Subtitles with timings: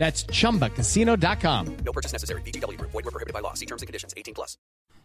[0.00, 1.76] That's chumbacasino.com.
[1.84, 2.40] No purchase necessary.
[2.40, 2.90] VGW Group.
[2.90, 3.52] Void were prohibited by law.
[3.52, 4.14] See terms and conditions.
[4.16, 4.56] 18 plus.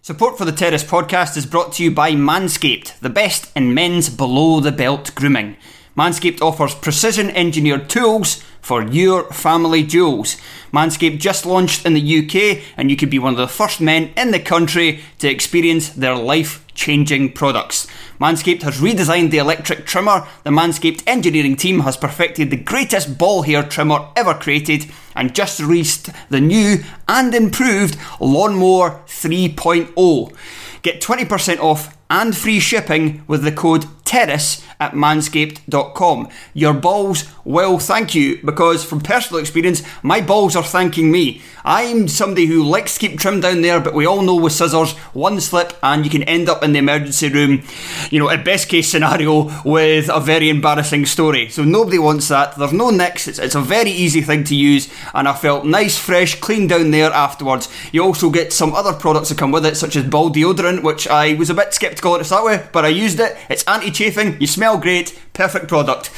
[0.02, 4.08] Support for the Terrace podcast is brought to you by Manscaped, the best in men's
[4.08, 5.58] below the belt grooming.
[5.98, 10.36] Manscaped offers precision engineered tools for your family jewels.
[10.74, 14.12] Manscaped just launched in the UK, and you could be one of the first men
[14.18, 17.88] in the country to experience their life changing products.
[18.20, 20.28] Manscaped has redesigned the electric trimmer.
[20.44, 25.62] The Manscaped engineering team has perfected the greatest ball hair trimmer ever created and just
[25.62, 30.36] released the new and improved Lawnmower 3.0.
[30.82, 36.30] Get 20% off and free shipping with the code TERRACE at manscaped.com.
[36.54, 41.42] Your balls will thank you because, from personal experience, my balls are thanking me.
[41.64, 44.94] I'm somebody who likes to keep trim down there, but we all know with scissors,
[45.14, 47.64] one slip and you can end up in the emergency room,
[48.12, 51.50] you know, at best case scenario, with a very embarrassing story.
[51.50, 52.56] So nobody wants that.
[52.56, 55.98] There's no nicks, it's, it's a very easy thing to use, and I felt nice,
[55.98, 57.70] fresh, clean down there afterwards.
[57.92, 61.08] You also get some other products that come with it, such as ball deodorant, which
[61.08, 63.38] I was a bit sceptical at start with, but I used it.
[63.50, 66.12] It's anti chafing, you smell great, perfect product.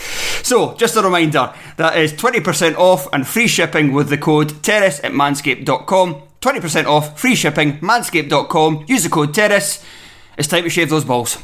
[0.43, 4.99] So, just a reminder that is 20% off and free shipping with the code terrace
[5.03, 6.23] at manscaped.com.
[6.41, 8.85] 20% off, free shipping, manscaped.com.
[8.87, 9.83] Use the code terrace.
[10.37, 11.37] It's time to shave those balls.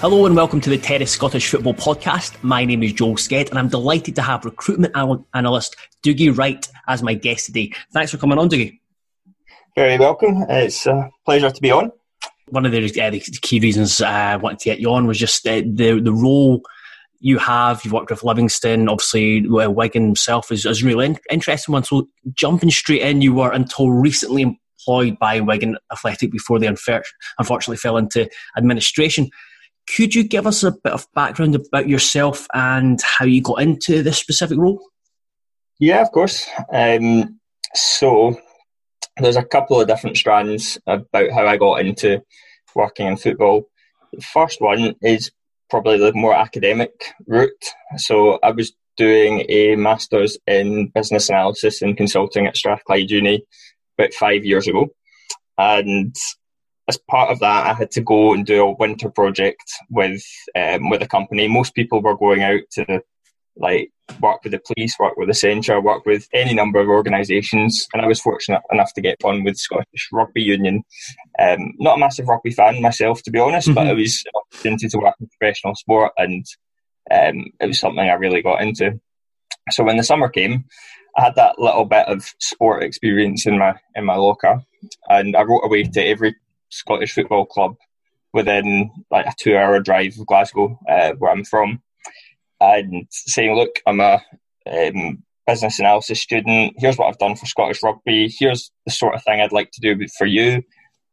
[0.00, 2.40] Hello and welcome to the Terrace Scottish Football Podcast.
[2.44, 4.94] My name is Joel Skett and I'm delighted to have recruitment
[5.34, 7.72] analyst Dougie Wright as my guest today.
[7.92, 8.78] Thanks for coming on, Dougie.
[9.74, 10.44] Very welcome.
[10.48, 11.90] It's a pleasure to be on.
[12.50, 15.44] One of the, uh, the key reasons I wanted to get you on was just
[15.48, 16.62] uh, the the role
[17.18, 17.84] you have.
[17.84, 21.82] You've worked with Livingston, obviously uh, Wigan himself is, is a really in- interesting one.
[21.82, 27.02] So jumping straight in, you were until recently employed by Wigan Athletic before they unfor-
[27.36, 29.28] unfortunately fell into administration.
[29.96, 34.02] Could you give us a bit of background about yourself and how you got into
[34.02, 34.80] this specific role?
[35.78, 36.48] Yeah, of course.
[36.72, 37.38] Um,
[37.74, 38.38] so
[39.18, 42.22] there's a couple of different strands about how I got into
[42.74, 43.68] working in football.
[44.12, 45.30] The first one is
[45.70, 47.64] probably the more academic route.
[47.96, 53.44] So I was doing a master's in business analysis and consulting at Strathclyde Uni
[53.98, 54.88] about five years ago.
[55.56, 56.14] And
[56.88, 60.22] as part of that, I had to go and do a winter project with
[60.56, 61.46] um, with a company.
[61.46, 63.02] Most people were going out to
[63.56, 63.90] like
[64.20, 68.00] work with the police, work with the centre, work with any number of organisations, and
[68.00, 70.82] I was fortunate enough to get one with Scottish Rugby Union.
[71.38, 73.74] Um, not a massive rugby fan myself, to be honest, mm-hmm.
[73.74, 76.46] but it was an opportunity to work in professional sport, and
[77.10, 78.98] um, it was something I really got into.
[79.70, 80.64] So when the summer came,
[81.16, 84.62] I had that little bit of sport experience in my in my locker,
[85.10, 86.34] and I wrote away to every
[86.70, 87.76] Scottish football club
[88.32, 91.82] within like a two hour drive of Glasgow, uh, where I'm from,
[92.60, 94.22] and saying, look, I'm a
[94.70, 96.74] um, business analysis student.
[96.76, 98.32] Here's what I've done for Scottish Rugby.
[98.38, 100.62] Here's the sort of thing I'd like to do for you.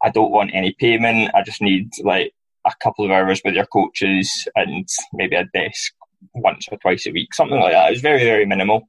[0.03, 1.33] I don't want any payment.
[1.33, 2.33] I just need like
[2.65, 5.93] a couple of hours with your coaches and maybe a desk
[6.33, 7.87] once or twice a week, something like that.
[7.87, 8.87] It was very, very minimal.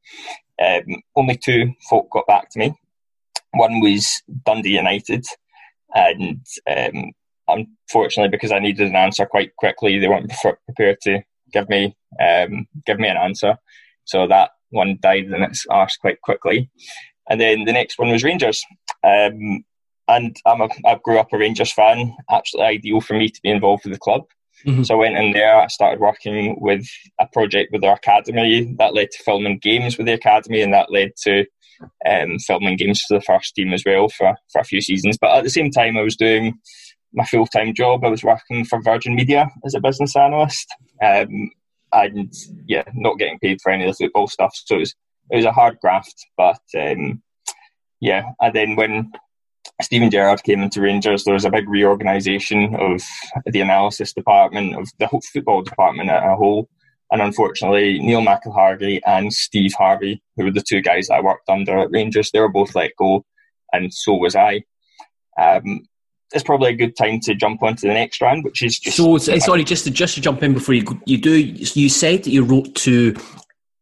[0.63, 2.75] Um, only two folk got back to me.
[3.53, 5.25] One was Dundee United,
[5.95, 7.13] and um,
[7.49, 10.33] unfortunately, because I needed an answer quite quickly, they weren't
[10.67, 11.23] prepared to
[11.53, 13.57] give me um, give me an answer.
[14.05, 16.71] So that one died in its arse quite quickly.
[17.29, 18.65] And then the next one was Rangers.
[19.03, 19.65] Um,
[20.09, 22.15] and I'm a, I grew up a Rangers fan.
[22.31, 24.25] Absolutely ideal for me to be involved with the club.
[24.65, 24.85] Mm-hmm.
[24.85, 25.57] So I went in there.
[25.61, 26.87] I started working with
[27.21, 30.93] a project with our academy that led to filming games with the academy, and that
[30.93, 31.45] led to
[32.09, 35.19] um, filming games for the first team as well for, for a few seasons.
[35.21, 36.59] But at the same time, I was doing
[37.13, 38.05] my full time job.
[38.05, 40.69] I was working for Virgin Media as a business analyst,
[41.03, 41.51] um,
[41.93, 42.33] and
[42.67, 44.53] yeah, not getting paid for any of the football stuff.
[44.55, 44.95] So it was
[45.31, 47.23] it was a hard graft, but um,
[48.01, 48.25] yeah.
[48.41, 49.13] And then when
[49.83, 53.03] Steven Gerrard came into Rangers, there was a big reorganisation of
[53.47, 56.69] the analysis department, of the whole football department as a whole.
[57.11, 61.79] And unfortunately, Neil McIlhargey and Steve Harvey, who were the two guys I worked under
[61.79, 63.25] at Rangers, they were both let go,
[63.73, 64.65] and so was I.
[65.41, 65.87] Um,
[66.35, 68.97] it's probably a good time to jump onto the next round, which is just.
[68.97, 72.31] So, sorry, just to, just to jump in before you you do, you said that
[72.31, 73.15] you wrote to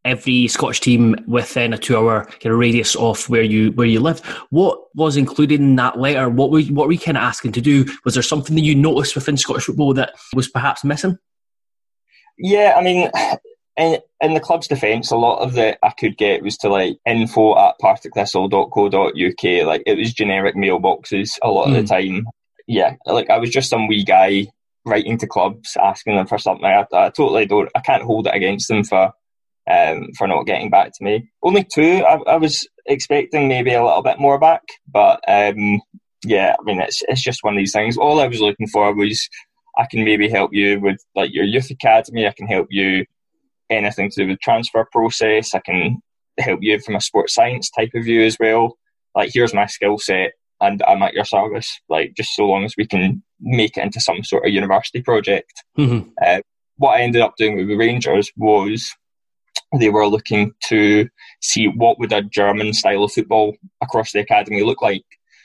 [0.05, 4.25] every Scottish team within a two-hour kind of radius of where you where you lived.
[4.51, 6.29] What was included in that letter?
[6.29, 7.87] What were what were you kind of asking to do?
[8.05, 11.19] Was there something that you noticed within Scottish football that was perhaps missing?
[12.39, 13.11] Yeah, I mean,
[13.77, 16.97] in, in the club's defence, a lot of the I could get was to like
[17.07, 19.67] info at partickthistle.co.uk.
[19.67, 21.69] Like it was generic mailboxes a lot mm.
[21.69, 21.87] of the hmm.
[21.87, 22.27] time.
[22.67, 24.47] Yeah, like I was just some wee guy
[24.87, 26.65] writing to clubs asking them for something.
[26.65, 27.71] I, I totally don't.
[27.75, 29.13] I can't hold it against them for
[29.71, 31.29] um, for not getting back to me.
[31.43, 32.05] Only two.
[32.07, 35.81] I, I, was expecting maybe a little bit more back, but um,
[36.25, 37.97] yeah, I mean it's it's just one of these things.
[37.97, 39.29] All I was looking for was
[39.79, 42.27] I can maybe help you with like your youth academy.
[42.27, 43.07] I can help you
[43.71, 45.55] anything to do with transfer process.
[45.55, 46.01] I can
[46.39, 48.79] help you from a sports science type of view as well.
[49.15, 51.81] Like here's my skill set and I'm at your service.
[51.89, 55.53] Like just so long as we can make it into some sort of university project.
[55.79, 56.09] Mm-hmm.
[56.25, 56.41] Uh,
[56.77, 58.93] what I ended up doing with the Rangers was
[59.79, 61.09] they were looking to
[61.41, 65.05] see what would a German style of football across the academy look like.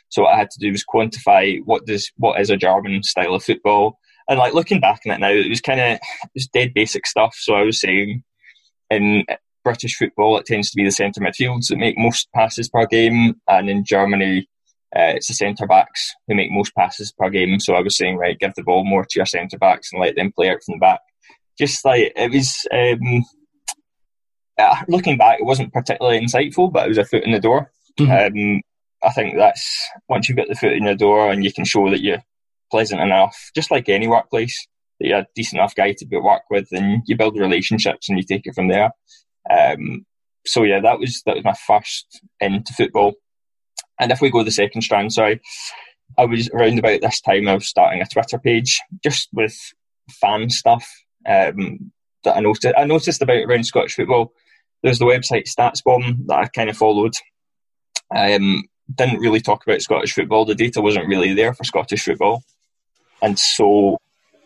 [0.10, 3.36] So what I had to do was quantify what does what is a German style
[3.36, 3.99] of football.
[4.30, 6.00] And like looking back on it now, it was kind of
[6.38, 7.36] just dead basic stuff.
[7.38, 8.24] So I was saying
[8.90, 9.26] in
[9.64, 13.36] British football, it tends to be the centre midfields that make most passes per game,
[13.48, 14.48] and in Germany,
[14.96, 17.60] uh, it's the centre backs who make most passes per game.
[17.60, 20.16] So I was saying, right, give the ball more to your centre backs and let
[20.16, 21.02] them play out from the back.
[21.58, 23.26] Just like it was, um,
[24.58, 27.72] uh, looking back, it wasn't particularly insightful, but it was a foot in the door.
[28.00, 28.56] Mm-hmm.
[28.56, 28.62] Um,
[29.04, 31.90] I think that's once you've got the foot in the door and you can show
[31.90, 32.24] that you're
[32.72, 34.68] pleasant enough, just like any workplace,
[35.00, 38.18] that you're a decent enough guy to be work with, and you build relationships and
[38.18, 38.92] you take it from there.
[39.50, 40.06] Um,
[40.46, 43.14] so yeah, that was that was my first into football.
[44.00, 45.42] And if we go the second strand, sorry,
[46.18, 49.58] I was around about this time I was starting a Twitter page just with
[50.10, 50.88] fan stuff
[51.28, 51.92] um,
[52.24, 52.74] that I noticed.
[52.78, 54.34] I noticed about around Scottish football
[54.84, 57.14] there's the website StatsBomb that I kind of followed.
[58.16, 58.64] Um,
[58.94, 60.46] didn't really talk about Scottish football.
[60.46, 62.44] The data wasn't really there for Scottish football,
[63.22, 64.00] and so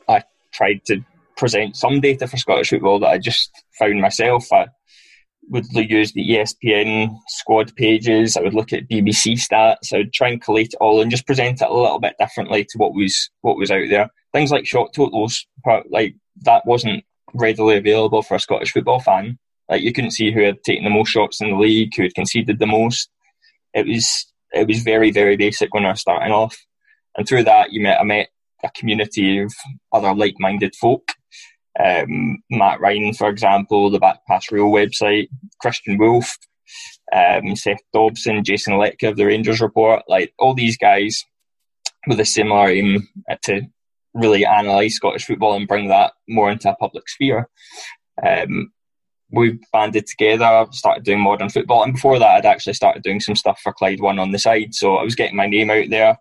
[0.08, 1.04] I tried to
[1.38, 4.52] present some data for Scottish football that I just found myself.
[4.52, 4.68] I
[5.50, 8.38] would use the ESPN squad pages.
[8.38, 9.94] I would look at BBC stats.
[9.94, 12.66] I would try and collate it all and just present it a little bit differently
[12.66, 14.10] to what was what was out there.
[14.32, 15.46] Things like shot totals,
[15.90, 17.04] like that wasn't
[17.34, 19.38] readily available for a Scottish football fan.
[19.70, 22.16] Like you couldn't see who had taken the most shots in the league, who had
[22.16, 23.10] conceded the most.
[23.74, 26.58] It was it was very very basic when I was starting off,
[27.18, 28.30] and through that you met I met
[28.64, 29.54] a community of
[29.92, 31.12] other like minded folk.
[31.84, 35.30] Um, Matt Ryan, for example, the Back Pass Real website,
[35.60, 36.38] Christian Woolf,
[37.14, 41.24] um, Seth Dobson, Jason Letka of the Rangers Report, like all these guys
[42.08, 43.08] with a similar aim
[43.44, 43.62] to
[44.14, 47.50] really analyse Scottish football and bring that more into a public sphere.
[48.26, 48.72] Um,
[49.32, 53.36] we banded together, started doing modern football, and before that, I'd actually started doing some
[53.36, 54.76] stuff for Clyde One on the side.
[54.76, 56.20] So I was getting my name out there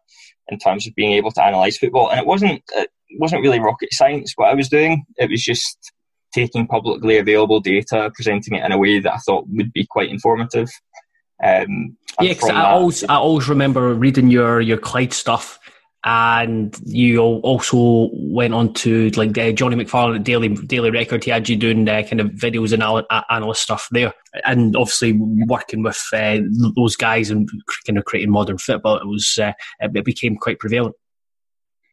[0.49, 3.92] in terms of being able to analyse football, and it wasn't it wasn't really rocket
[3.92, 5.04] science what I was doing.
[5.18, 5.92] It was just
[6.32, 10.11] taking publicly available data, presenting it in a way that I thought would be quite
[10.11, 10.68] informative.
[11.44, 15.58] Um, yeah, because I always I always remember reading your your Clyde stuff
[16.04, 21.23] and you also went on to like uh, Johnny McFarlane at Daily Daily Record.
[21.23, 24.12] He had you doing uh, kind of videos and anal- analyst stuff there,
[24.44, 26.38] and obviously working with uh,
[26.75, 27.49] those guys and
[27.87, 28.97] kind of creating modern football.
[28.97, 30.97] It was uh, it became quite prevalent.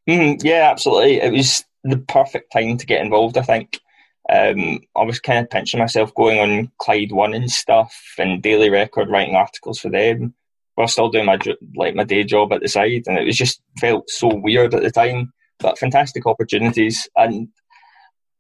[0.08, 1.22] Mm, yeah, absolutely.
[1.22, 3.38] It was the perfect time to get involved.
[3.38, 3.80] I think
[4.28, 8.72] um, I was kind of pinching myself going on Clyde One and stuff and Daily
[8.72, 10.34] Record, writing articles for them
[10.80, 11.38] while still doing my
[11.76, 14.82] like my day job at the side, and it was just felt so weird at
[14.82, 15.34] the time.
[15.60, 17.50] But fantastic opportunities, and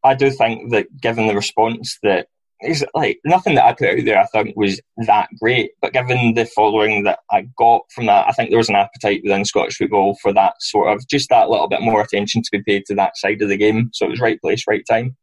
[0.05, 2.27] I do think that given the response that
[2.63, 5.71] is like nothing that I put out there, I think was that great.
[5.81, 9.19] But given the following that I got from that, I think there was an appetite
[9.21, 12.63] within Scottish football for that sort of just that little bit more attention to be
[12.63, 13.89] paid to that side of the game.
[13.91, 15.17] So it was right place, right time.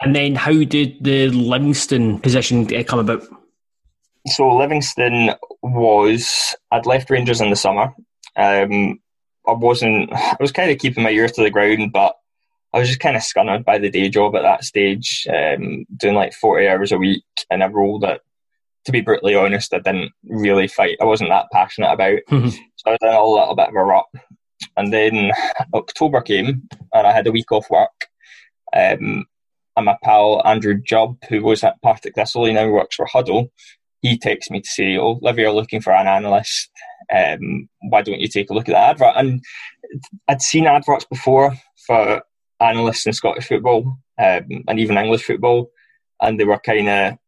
[0.00, 3.24] And then, how did the Livingston position eh, come about?
[4.28, 5.30] So Livingston
[5.62, 7.94] was I'd left Rangers in the summer.
[8.36, 9.00] Um,
[9.46, 10.12] I wasn't.
[10.12, 12.14] I was kind of keeping my ears to the ground, but
[12.72, 16.14] I was just kind of scunnered by the day job at that stage, um, doing
[16.14, 18.20] like forty hours a week in a role that,
[18.86, 20.98] to be brutally honest, I didn't really fight.
[21.00, 22.20] I wasn't that passionate about.
[22.30, 22.48] Mm-hmm.
[22.48, 24.06] So I was in a little bit of a rut.
[24.76, 25.30] And then
[25.74, 28.08] October came, and I had a week off work.
[28.74, 29.26] Um,
[29.76, 33.50] and my pal Andrew Jubb, who was at Partick Thistle, he now works for Hudl
[34.02, 36.70] he texts me to say, "Oh, Livy are looking for an analyst.
[37.14, 39.42] Um, why don't you take a look at the advert?" And
[40.28, 41.54] I'd seen adverts before
[41.86, 42.22] for
[42.60, 45.70] analysts in Scottish football um, and even English football,
[46.20, 47.18] and they were kind of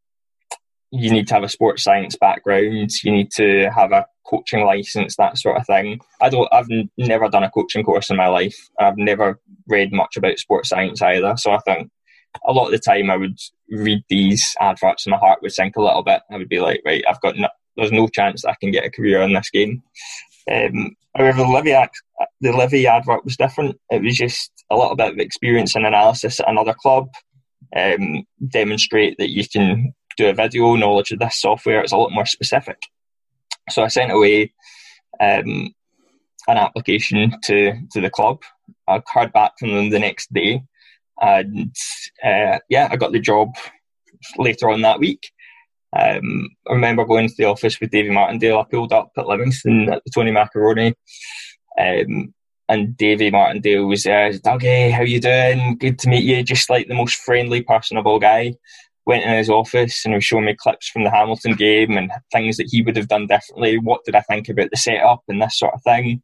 [0.90, 5.16] you need to have a sports science background, you need to have a coaching license,
[5.16, 5.98] that sort of thing.
[6.20, 6.48] I don't.
[6.52, 8.56] I've n- never done a coaching course in my life.
[8.78, 11.34] I've never read much about sports science either.
[11.36, 11.90] So I think
[12.46, 13.38] a lot of the time I would
[13.70, 16.22] read these adverts and my heart would sink a little bit.
[16.30, 18.84] I would be like, right, I've got no, there's no chance that I can get
[18.84, 19.82] a career in this game.
[20.50, 21.74] Um, however, the Livy,
[22.40, 23.78] the Livy advert was different.
[23.90, 27.08] It was just a little bit of experience and analysis at another club.
[27.74, 31.80] Um, demonstrate that you can do a video, knowledge of this software.
[31.80, 32.78] It's a lot more specific.
[33.70, 34.52] So I sent away
[35.20, 35.74] um,
[36.46, 38.42] an application to, to the club.
[38.86, 40.62] I heard back from them the next day
[41.24, 41.74] and
[42.22, 43.54] uh, yeah, I got the job
[44.36, 45.30] later on that week.
[45.96, 48.58] Um, I remember going to the office with Davy Martindale.
[48.58, 50.94] I pulled up at Livingston at the Tony Macaroni,
[51.78, 52.34] um,
[52.68, 54.32] and Davy Martindale was there.
[54.32, 55.76] Dougie, how you doing?
[55.78, 56.42] Good to meet you.
[56.42, 58.54] Just like the most friendly, personable guy.
[59.06, 62.56] Went in his office and was showing me clips from the Hamilton game and things
[62.56, 63.76] that he would have done differently.
[63.76, 66.22] What did I think about the setup and this sort of thing?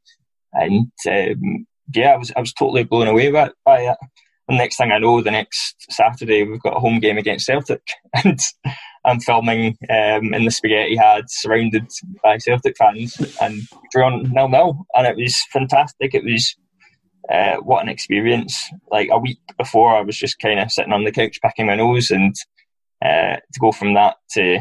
[0.55, 3.97] And um, yeah, I was I was totally blown away by, by it.
[4.51, 7.83] And next thing I know, the next Saturday we've got a home game against Celtic,
[8.25, 8.41] and
[9.05, 11.89] I'm filming um, in the spaghetti had surrounded
[12.21, 16.17] by Celtic fans, and drawn nil nil, and it was fantastic.
[16.17, 16.57] It was
[17.33, 18.61] uh, what an experience!
[18.91, 21.77] Like a week before, I was just kind of sitting on the couch picking my
[21.77, 22.35] nose, and
[23.05, 24.59] uh, to go from that to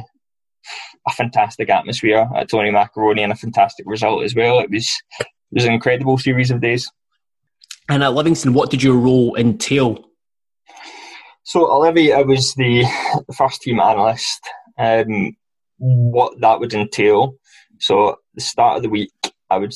[1.08, 4.60] a fantastic atmosphere at Tony Macaroni and a fantastic result as well.
[4.60, 4.88] It was
[5.19, 6.88] it was an incredible series of days.
[7.89, 10.05] And at Livingston, what did your role entail?
[11.43, 12.86] So at Livy, I was the
[13.36, 14.39] first team analyst.
[14.77, 15.36] Um,
[15.79, 17.36] what that would entail.
[17.79, 19.12] So the start of the week,
[19.50, 19.74] I would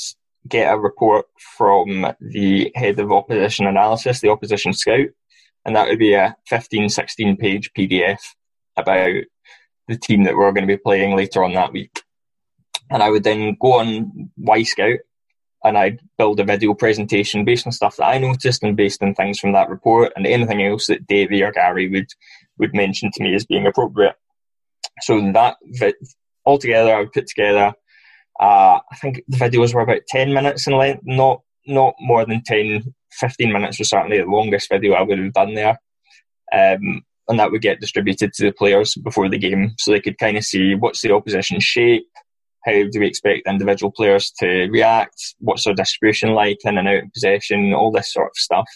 [0.48, 1.26] get a report
[1.58, 5.08] from the head of opposition analysis, the opposition scout,
[5.66, 8.20] and that would be a 15, 16 page PDF
[8.78, 9.24] about
[9.88, 12.04] the team that we're going to be playing later on that week.
[12.92, 15.00] And I would then go on Wyscout
[15.64, 19.16] and I'd build a video presentation based on stuff that I noticed and based on
[19.16, 22.08] things from that report and anything else that Davey or Gary would
[22.60, 24.16] would mention to me as being appropriate.
[25.02, 25.58] So that
[26.46, 27.74] altogether, I would put together.
[28.40, 32.44] Uh, I think the videos were about ten minutes in length, not not more than
[32.44, 35.80] 10, 15 minutes was certainly the longest video I would have done there.
[36.52, 40.18] Um, and that would get distributed to the players before the game so they could
[40.18, 42.08] kind of see what's the opposition shape,
[42.66, 45.36] how do we expect individual players to react?
[45.40, 47.74] What's their distribution like in and out of possession?
[47.74, 48.68] All this sort of stuff.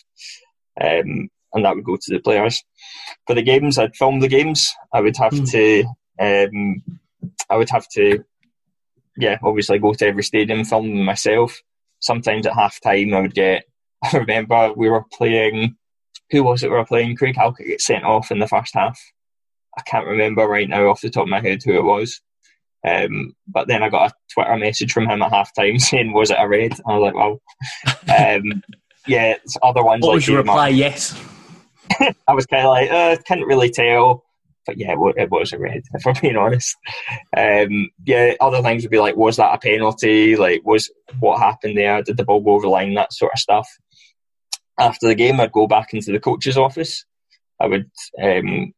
[0.82, 2.64] Um, and that would go to the players.
[3.26, 4.74] For the games, I'd film the games.
[4.94, 5.52] I would have mm.
[5.52, 5.84] to,
[6.20, 6.84] um,
[7.50, 8.24] I would have to,
[9.18, 11.60] yeah, obviously go to every stadium, film them myself.
[12.00, 13.66] Sometimes at half time, I would get,
[14.04, 15.78] I remember we were playing,
[16.30, 17.16] who was it we were playing?
[17.16, 19.00] Craig Halkett get sent off in the first half.
[19.78, 22.20] I can't remember right now off the top of my head who it was.
[22.86, 26.38] Um, but then I got a Twitter message from him at halftime saying, "Was it
[26.40, 27.42] a red?" I was like, "Well,
[28.18, 28.64] um,
[29.06, 30.02] yeah." It's other ones.
[30.02, 30.70] What like was your reply?
[30.70, 31.20] Yes.
[32.28, 34.24] I was kind of like, uh, couldn't really tell.
[34.66, 36.76] but yeah, it was a red, if I'm being honest.
[37.36, 40.36] Um, yeah, other things would be like, was that a penalty?
[40.36, 42.02] Like, was what happened there?
[42.04, 42.94] Did the ball go over the line?
[42.94, 43.68] That sort of stuff.
[44.80, 47.06] After the game, I'd go back into the coach's office.
[47.60, 47.90] I would
[48.22, 48.74] um,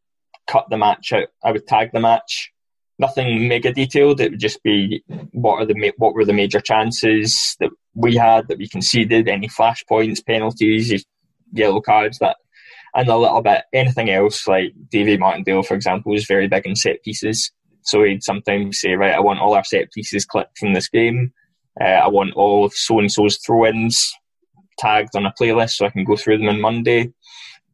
[0.48, 1.27] cut the match out.
[1.44, 2.51] I would tag the match.
[3.00, 4.20] Nothing mega detailed.
[4.20, 8.48] It would just be what are the what were the major chances that we had
[8.50, 11.06] that we conceded, any flash points, penalties,
[11.53, 12.38] yellow cards, that
[12.96, 16.75] and a little bit anything else like Davy Martindale, for example, was very big in
[16.75, 17.51] set pieces.
[17.84, 21.32] So he'd sometimes say, right, I want all our set pieces clipped from this game.
[21.79, 24.13] Uh, I want all of so and so's throw ins
[24.77, 27.12] tagged on a playlist so I can go through them on Monday.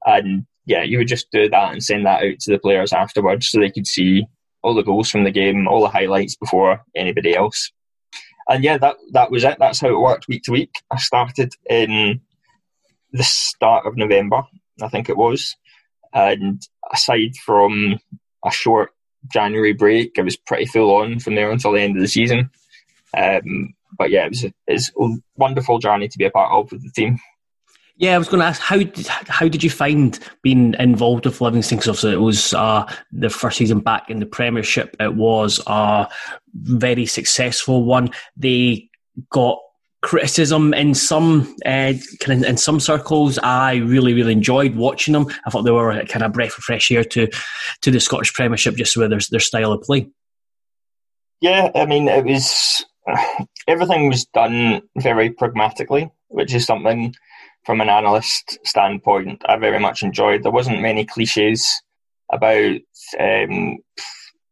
[0.06, 3.50] And yeah, you would just do that and send that out to the players afterwards
[3.50, 4.26] so they could see
[4.66, 7.72] all the goals from the game, all the highlights before anybody else.
[8.50, 9.58] And yeah, that that was it.
[9.60, 10.72] That's how it worked week to week.
[10.92, 12.22] I started in
[13.12, 14.44] the start of November
[14.82, 15.56] I think it was.
[16.14, 18.00] And aside from
[18.46, 18.92] a short
[19.32, 22.50] January break, it was pretty full on from there until the end of the season.
[23.18, 26.52] Um, but yeah, it was, a, it was a wonderful journey to be a part
[26.52, 27.20] of with the team.
[27.98, 31.40] Yeah, I was going to ask how did, how did you find being involved with
[31.40, 31.78] Livingston?
[31.78, 34.96] Because it was uh, the first season back in the Premiership.
[35.00, 36.10] It was a
[36.54, 38.10] very successful one.
[38.36, 38.90] They
[39.30, 39.60] got
[40.02, 41.94] criticism in some uh,
[42.28, 43.40] in some circles.
[43.40, 45.28] I really really enjoyed watching them.
[45.46, 47.28] I thought they were a kind of breath of fresh air to
[47.82, 50.10] to the Scottish Premiership, just with their their style of play.
[51.40, 52.86] Yeah, I mean it was
[53.68, 57.16] everything was done very pragmatically, which is something
[57.66, 60.44] from an analyst standpoint I very much enjoyed.
[60.44, 61.66] There wasn't many cliches
[62.32, 62.78] about
[63.20, 63.78] um,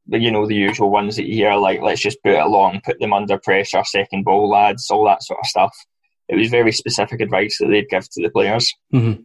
[0.07, 2.99] you know the usual ones that you hear, like let's just put it along, put
[2.99, 5.75] them under pressure, second ball lads, all that sort of stuff.
[6.27, 8.73] It was very specific advice that they'd give to the players.
[8.93, 9.21] Mm-hmm.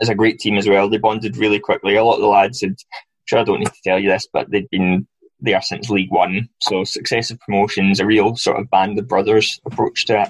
[0.00, 0.88] It's a great team as well.
[0.88, 1.96] They bonded really quickly.
[1.96, 2.76] A lot of the lads had,
[3.24, 5.06] sure I don't need to tell you this, but they'd been
[5.40, 10.06] there since League One, so successive promotions, a real sort of band of brothers approach
[10.06, 10.28] to it.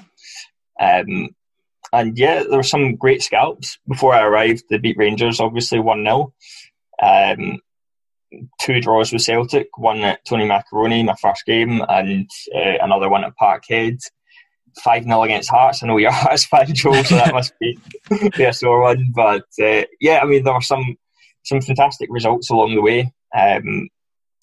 [0.80, 1.30] Um,
[1.92, 4.64] and yeah, there were some great scalps before I arrived.
[4.68, 6.32] They beat Rangers, obviously one 0
[7.02, 7.61] um,
[8.61, 13.25] two draws with Celtic, one at Tony Macaroni, my first game, and uh, another one
[13.25, 13.99] at Parkhead.
[14.85, 15.82] 5 0 against Hearts.
[15.82, 17.78] I know your Hearts fan, Joe, so that must be,
[18.37, 19.12] be a sore one.
[19.14, 20.97] But uh, yeah, I mean, there were some
[21.45, 23.12] some fantastic results along the way.
[23.36, 23.88] Um,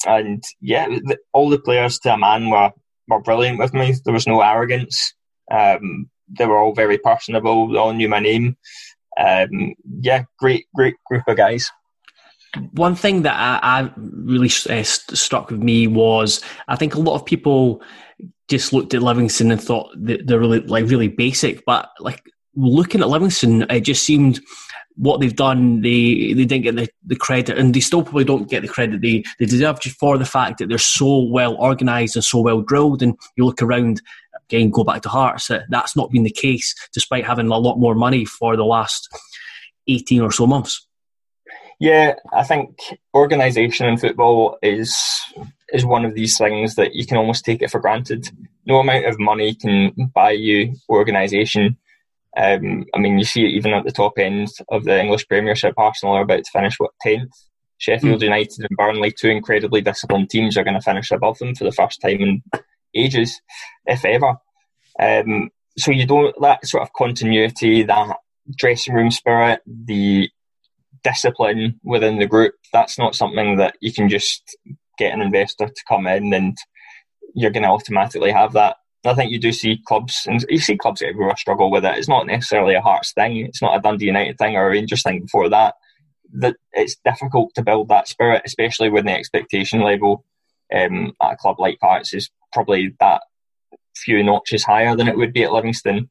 [0.05, 2.71] and yeah, the, all the players to a man were,
[3.07, 3.93] were brilliant with me.
[4.03, 5.13] There was no arrogance.
[5.51, 7.69] Um, they were all very personable.
[7.69, 8.57] They all knew my name.
[9.17, 11.69] Um, yeah, great, great group of guys
[12.71, 17.15] one thing that I, I really uh, struck with me was I think a lot
[17.15, 17.81] of people
[18.47, 22.21] just looked at Livingston and thought they're really like really basic, but like
[22.55, 24.39] looking at Livingston, it just seemed
[24.97, 28.49] what they've done, they they didn't get the, the credit, and they still probably don't
[28.49, 32.15] get the credit they, they deserve just for the fact that they're so well organised
[32.15, 33.01] and so well drilled.
[33.01, 34.01] And you look around,
[34.49, 37.77] again, go back to Hearts, that that's not been the case, despite having a lot
[37.77, 39.07] more money for the last
[39.87, 40.87] 18 or so months.
[41.79, 42.77] Yeah, I think
[43.13, 44.97] organisation in football is
[45.73, 48.29] is one of these things that you can almost take it for granted.
[48.65, 51.77] No amount of money can buy you organisation.
[52.37, 55.73] Um, I mean, you see it even at the top end of the English Premiership.
[55.77, 57.31] Arsenal are about to finish what tenth.
[57.77, 58.25] Sheffield mm.
[58.25, 61.73] United and Burnley, two incredibly disciplined teams, are going to finish above them for the
[61.73, 62.41] first time in
[62.95, 63.41] ages,
[63.85, 64.35] if ever.
[64.99, 68.17] Um, so you don't that sort of continuity, that
[68.55, 70.29] dressing room spirit, the
[71.03, 72.55] discipline within the group.
[72.73, 74.57] That's not something that you can just
[74.97, 76.57] get an investor to come in and
[77.35, 78.77] you're going to automatically have that.
[79.05, 81.95] I think you do see clubs, and you see clubs everywhere struggle with it.
[81.97, 83.37] It's not necessarily a Hearts thing.
[83.37, 85.75] It's not a Dundee United thing or a Rangers thing before that.
[86.33, 90.25] That it's difficult to build that spirit, especially when the expectation level
[90.73, 93.21] um, at a club like Hearts is probably that
[93.95, 96.09] few notches higher than it would be at Livingston.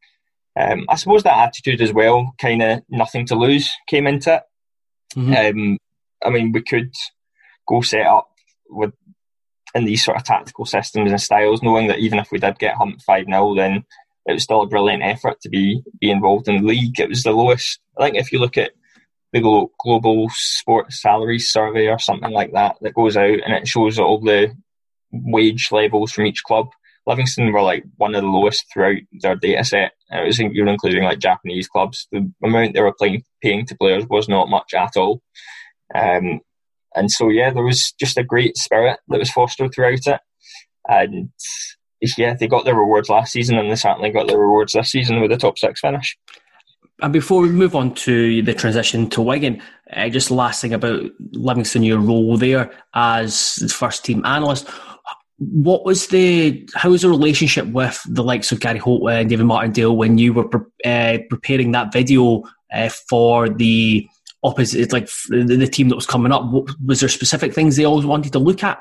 [0.59, 4.43] Um, I suppose that attitude as well, kind of nothing to lose, came into it.
[5.17, 5.59] Mm-hmm.
[5.59, 5.79] Um,
[6.25, 6.95] I mean, we could
[7.69, 8.31] go set up
[8.69, 8.93] with
[9.75, 12.77] in these sort of tactical systems and styles, knowing that even if we did get
[12.77, 13.85] humped five 0 then
[14.27, 16.99] it was still a brilliant effort to be be involved in the league.
[16.99, 17.81] It was the lowest.
[17.99, 18.73] I think if you look at
[19.35, 23.99] the global sports salaries survey or something like that that goes out and it shows
[23.99, 24.57] all the
[25.13, 26.69] wage levels from each club.
[27.07, 29.93] Livingston were like one of the lowest throughout their data set.
[30.11, 32.07] It was you're including like Japanese clubs.
[32.13, 35.21] The amount they were playing, paying to players was not much at all.
[35.95, 36.41] Um,
[36.95, 40.21] and so yeah, there was just a great spirit that was fostered throughout it.
[40.89, 41.31] And
[42.17, 45.21] yeah, they got their rewards last season, and they certainly got their rewards this season
[45.21, 46.17] with the top six finish.
[47.03, 49.61] And before we move on to the transition to Wigan,
[49.93, 51.03] uh, just last thing about
[51.33, 54.69] Livingston, your role there as the first team analyst.
[55.39, 59.47] What was the how was the relationship with the likes of Gary Holt and David
[59.47, 60.49] Martindale when you were
[60.85, 64.09] uh, preparing that video uh, for the
[64.45, 66.45] opposite, like the, the, team that was coming up?
[66.85, 68.79] Was there specific things they always wanted to look at?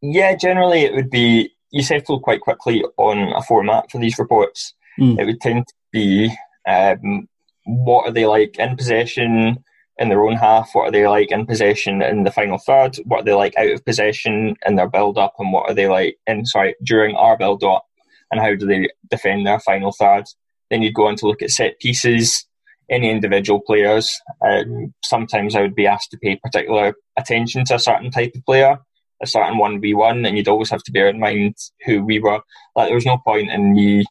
[0.00, 4.74] Yeah, generally it would be you settle quite quickly on a format for these reports.
[4.98, 5.20] Mm.
[5.20, 7.28] It would tend to be um,
[7.64, 9.62] what are they like in possession
[9.98, 10.70] in their own half?
[10.72, 12.96] What are they like in possession in the final third?
[13.04, 15.34] What are they like out of possession in their build up?
[15.38, 17.84] And what are they like in sorry during our build up?
[18.30, 20.24] And how do they defend their final third?
[20.70, 22.46] Then you'd go on to look at set pieces,
[22.90, 24.10] any individual players.
[24.44, 28.44] Um, sometimes I would be asked to pay particular attention to a certain type of
[28.46, 28.78] player,
[29.22, 32.18] a certain one v one, and you'd always have to bear in mind who we
[32.18, 32.40] were.
[32.74, 34.04] Like there was no point in me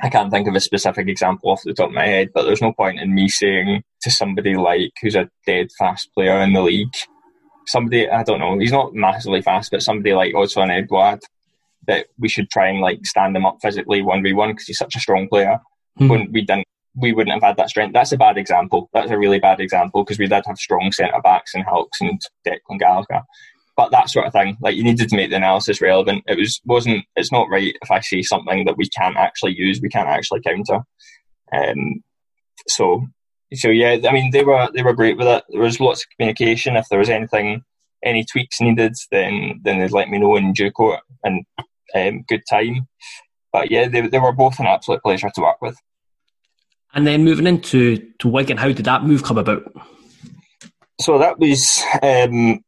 [0.00, 2.62] I can't think of a specific example off the top of my head, but there's
[2.62, 6.62] no point in me saying to somebody like who's a dead fast player in the
[6.62, 6.92] league,
[7.66, 11.20] somebody I don't know, he's not massively fast, but somebody like Odsonne Edouard,
[11.86, 14.78] that we should try and like stand him up physically one v one because he's
[14.78, 15.58] such a strong player.
[15.98, 16.08] Mm-hmm.
[16.08, 17.92] When we didn't, we wouldn't have had that strength.
[17.92, 18.88] That's a bad example.
[18.92, 22.20] That's a really bad example because we did have strong centre backs and Hulks and
[22.46, 23.22] Declan Gallagher
[23.82, 24.56] but that sort of thing.
[24.60, 26.22] Like you needed to make the analysis relevant.
[26.28, 27.04] It was wasn't.
[27.16, 30.40] It's not right if I see something that we can't actually use, we can't actually
[30.40, 30.82] counter.
[31.52, 32.04] Um,
[32.68, 33.04] so,
[33.54, 33.96] so yeah.
[34.08, 35.42] I mean, they were they were great with it.
[35.48, 36.76] There was lots of communication.
[36.76, 37.64] If there was anything,
[38.04, 41.44] any tweaks needed, then then they'd let me know in due course and
[41.96, 42.86] um, good time.
[43.52, 45.76] But yeah, they they were both an absolute pleasure to work with.
[46.94, 49.64] And then moving into to Wigan, how did that move come about?
[51.00, 52.62] So that was um,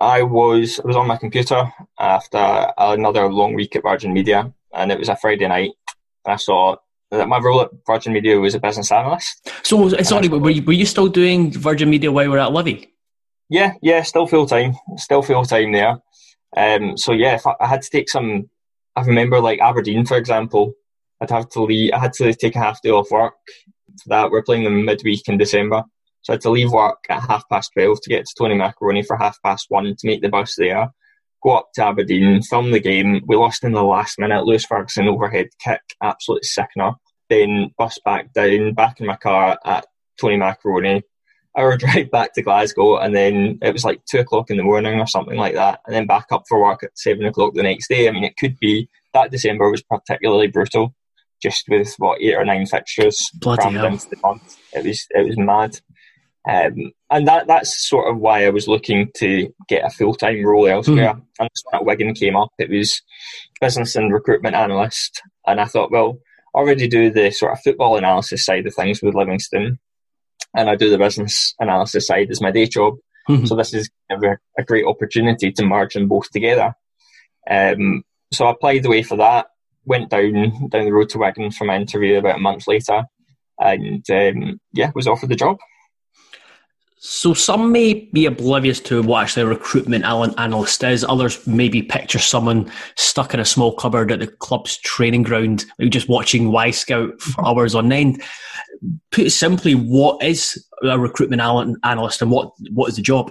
[0.00, 4.92] I was I was on my computer after another long week at Virgin Media, and
[4.92, 5.72] it was a Friday night,
[6.24, 6.76] and I saw
[7.10, 9.48] that my role at Virgin Media was a business analyst.
[9.62, 12.92] So, sorry, were you, were you still doing Virgin Media while you were at Livy?
[13.48, 15.98] Yeah, yeah, still full time, still full time there.
[16.56, 18.50] Um, so yeah, if I, I had to take some,
[18.96, 20.74] I remember like Aberdeen, for example,
[21.20, 21.92] I'd have to leave.
[21.92, 23.34] I had to take a half day off work
[24.02, 24.30] for that.
[24.30, 25.84] We're playing them midweek in December.
[26.26, 29.04] So I had to leave work at half past 12 to get to Tony Macaroni
[29.04, 30.90] for half past one to make the bus there.
[31.40, 33.20] Go up to Aberdeen, film the game.
[33.28, 34.44] We lost in the last minute.
[34.44, 36.94] Lewis Ferguson overhead kick, absolute sickener.
[37.30, 39.86] Then bus back down, back in my car at
[40.20, 41.04] Tony Macaroni.
[41.56, 44.98] Hour drive back to Glasgow, and then it was like two o'clock in the morning
[44.98, 45.78] or something like that.
[45.86, 48.08] And then back up for work at seven o'clock the next day.
[48.08, 50.92] I mean, it could be that December was particularly brutal,
[51.40, 53.86] just with what eight or nine fixtures Bloody crammed hell.
[53.86, 54.56] into the month.
[54.72, 55.78] It was it was mad.
[56.48, 60.44] Um, and that that's sort of why I was looking to get a full time
[60.44, 61.14] role elsewhere.
[61.14, 61.22] Mm.
[61.40, 63.02] And when Wigan came up, it was
[63.60, 66.20] business and recruitment analyst, and I thought, well,
[66.54, 69.78] I already do the sort of football analysis side of things with Livingston,
[70.54, 72.94] and I do the business analysis side as my day job.
[73.28, 73.46] Mm-hmm.
[73.46, 74.16] So this is a,
[74.56, 76.74] a, great opportunity to merge them both together.
[77.50, 79.48] Um, so I applied the way for that.
[79.84, 83.04] Went down down the road to Wigan for my interview about a month later,
[83.58, 85.58] and um, yeah, was offered the job.
[87.08, 91.04] So some may be oblivious to what actually a recruitment analyst is.
[91.04, 96.08] Others maybe picture someone stuck in a small cupboard at the club's training ground, just
[96.08, 98.24] watching Y Wyscout for hours on end.
[99.12, 101.40] Put simply, what is a recruitment
[101.84, 103.30] analyst and what, what is the job?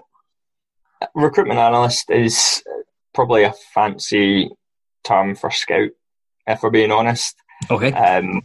[1.14, 2.64] Recruitment analyst is
[3.14, 4.50] probably a fancy
[5.04, 5.90] term for scout,
[6.48, 7.36] if we're being honest.
[7.70, 7.92] Okay.
[7.92, 8.42] Um,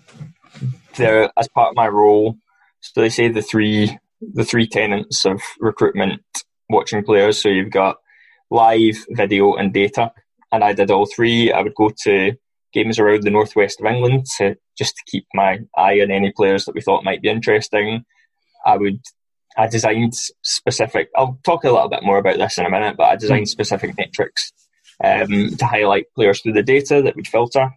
[0.96, 2.34] there, as part of my role,
[2.80, 6.22] so they say the three the three tenets of recruitment
[6.68, 7.40] watching players.
[7.40, 7.96] So you've got
[8.50, 10.12] live, video, and data.
[10.52, 11.52] And I did all three.
[11.52, 12.32] I would go to
[12.72, 16.64] games around the northwest of England to just to keep my eye on any players
[16.64, 18.04] that we thought might be interesting.
[18.64, 19.00] I would
[19.56, 21.10] I designed specific.
[21.16, 23.44] I'll talk a little bit more about this in a minute, but I designed hmm.
[23.46, 24.52] specific metrics
[25.02, 27.70] um, to highlight players through the data that would filter.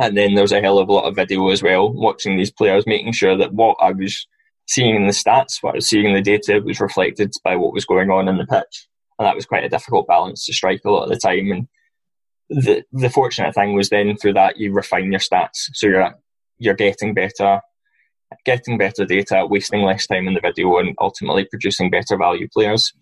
[0.00, 2.86] And then there's a hell of a lot of video as well, watching these players,
[2.86, 4.26] making sure that what I was
[4.68, 7.72] seeing in the stats, what I was seeing in the data was reflected by what
[7.72, 8.88] was going on in the pitch.
[9.18, 11.50] And that was quite a difficult balance to strike a lot of the time.
[11.50, 11.68] And
[12.50, 15.68] the the fortunate thing was then through that you refine your stats.
[15.74, 16.14] So you're
[16.58, 17.60] you're getting better,
[18.44, 22.92] getting better data, wasting less time in the video and ultimately producing better value players.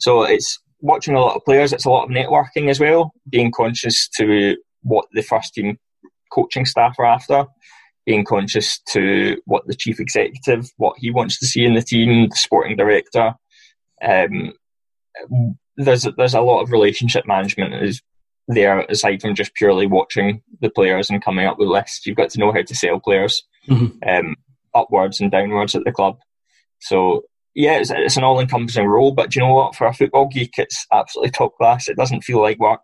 [0.00, 3.50] So it's watching a lot of players, it's a lot of networking as well, being
[3.50, 5.78] conscious to what the first team
[6.32, 7.46] coaching staff are after
[8.06, 12.28] being conscious to what the chief executive, what he wants to see in the team,
[12.28, 13.34] the sporting director.
[14.02, 14.52] Um,
[15.76, 18.00] there's there's a lot of relationship management is
[18.48, 22.06] there aside from just purely watching the players and coming up with lists.
[22.06, 23.42] You've got to know how to sell players.
[23.68, 24.08] Mm-hmm.
[24.08, 24.36] Um,
[24.74, 26.18] upwards and downwards at the club.
[26.80, 27.22] So
[27.54, 29.12] yeah, it's, it's an all-encompassing role.
[29.12, 29.74] But do you know what?
[29.74, 31.88] For a football geek, it's absolutely top class.
[31.88, 32.82] It doesn't feel like work.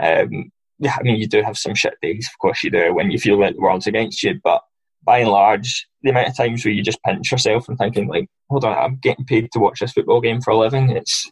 [0.00, 3.10] Um, yeah, I mean, you do have some shit days, of course you do, when
[3.10, 4.40] you feel like the world's against you.
[4.42, 4.62] But
[5.02, 8.28] by and large, the amount of times where you just pinch yourself and thinking like,
[8.50, 10.90] hold on, I'm getting paid to watch this football game for a living.
[10.90, 11.30] It's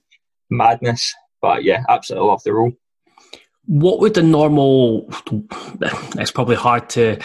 [0.51, 1.15] madness.
[1.41, 2.73] But yeah, absolutely love the role
[3.67, 5.09] what would a normal
[6.17, 7.19] it's probably hard to,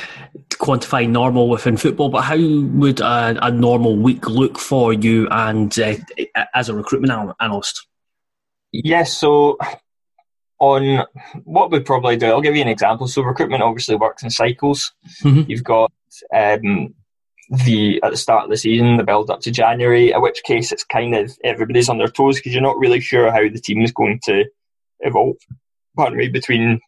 [0.54, 5.80] quantify normal within football but how would a, a normal week look for you and
[5.80, 5.96] uh,
[6.54, 7.88] as a recruitment analyst
[8.72, 9.58] yes so
[10.62, 11.06] on
[11.44, 14.94] what we probably do i'll give you an example so recruitment obviously works in cycles
[15.24, 15.50] mm-hmm.
[15.50, 15.92] you've got
[16.36, 16.94] um,
[17.66, 20.72] the at the start of the season the build up to january in which case
[20.72, 23.82] it's kind of everybody's on their toes because you're not really sure how the team
[23.82, 24.46] is going to
[25.00, 25.36] evolve
[25.96, 26.80] pardon me, between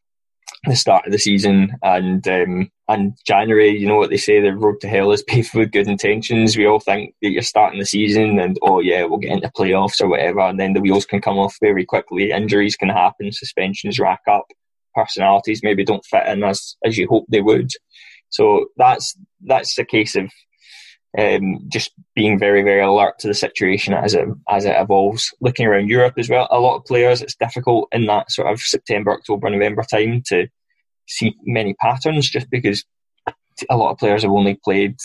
[0.65, 4.55] the start of the season and um, and January, you know what they say, the
[4.55, 6.55] road to hell is paved with good intentions.
[6.55, 10.01] We all think that you're starting the season and oh yeah, we'll get into playoffs
[10.01, 12.31] or whatever, and then the wheels can come off very quickly.
[12.31, 14.45] Injuries can happen, suspensions rack up,
[14.95, 17.71] personalities maybe don't fit in as as you hope they would.
[18.29, 20.31] So that's that's the case of
[21.17, 25.31] um, just being very, very alert to the situation as it as it evolves.
[25.41, 28.59] Looking around Europe as well, a lot of players, it's difficult in that sort of
[28.59, 30.47] September, October, November time to
[31.07, 32.83] see many patterns, just because
[33.69, 34.95] a lot of players have only played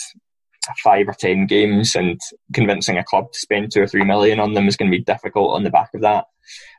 [0.83, 2.19] five or ten games, and
[2.53, 5.03] convincing a club to spend two or three million on them is going to be
[5.03, 6.25] difficult on the back of that.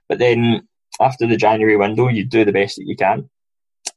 [0.09, 0.69] But then
[1.01, 3.29] after the January window, you do the best that you can,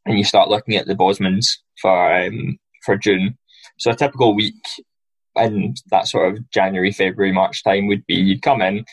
[0.05, 3.37] and you start looking at the Bosmans for um, for June.
[3.77, 4.55] So a typical week
[5.35, 8.85] in that sort of January, February, March time would be you'd come in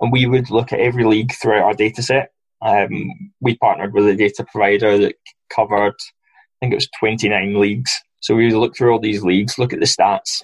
[0.00, 2.30] and we would look at every league throughout our data set.
[2.62, 3.10] Um,
[3.40, 5.16] we partnered with a data provider that
[5.50, 7.92] covered, I think it was 29 leagues.
[8.20, 10.42] So we would look through all these leagues, look at the stats,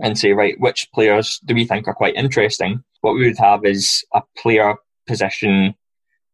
[0.00, 2.82] and say, right, which players do we think are quite interesting?
[3.02, 4.74] What we would have is a player
[5.06, 5.74] position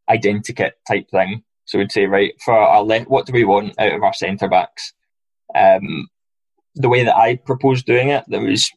[0.08, 1.42] identikit type thing.
[1.64, 4.48] So we'd say, right, for our left, what do we want out of our centre
[4.48, 4.92] backs?
[5.54, 6.08] Um,
[6.76, 8.70] the way that I proposed doing it, that was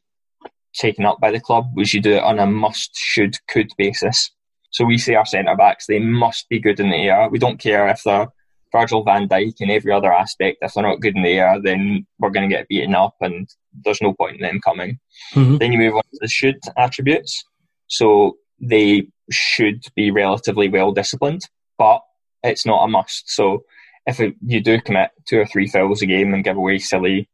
[0.74, 4.32] taken up by the club, was you do it on a must, should, could basis.
[4.72, 7.30] So we say our centre backs, they must be good in the air.
[7.30, 8.28] We don't care if they're
[8.72, 10.60] Virgil van Dijk in every other aspect.
[10.62, 13.50] If they're not good in the air, then we're going to get beaten up and
[13.84, 15.00] there's no point in them coming.
[15.34, 15.58] Mm-hmm.
[15.58, 17.44] Then you move on to the should attributes.
[17.88, 21.42] So they should be relatively well disciplined,
[21.78, 22.02] but
[22.44, 23.30] it's not a must.
[23.30, 23.64] So
[24.06, 27.30] if it, you do commit two or three fouls a game and give away silly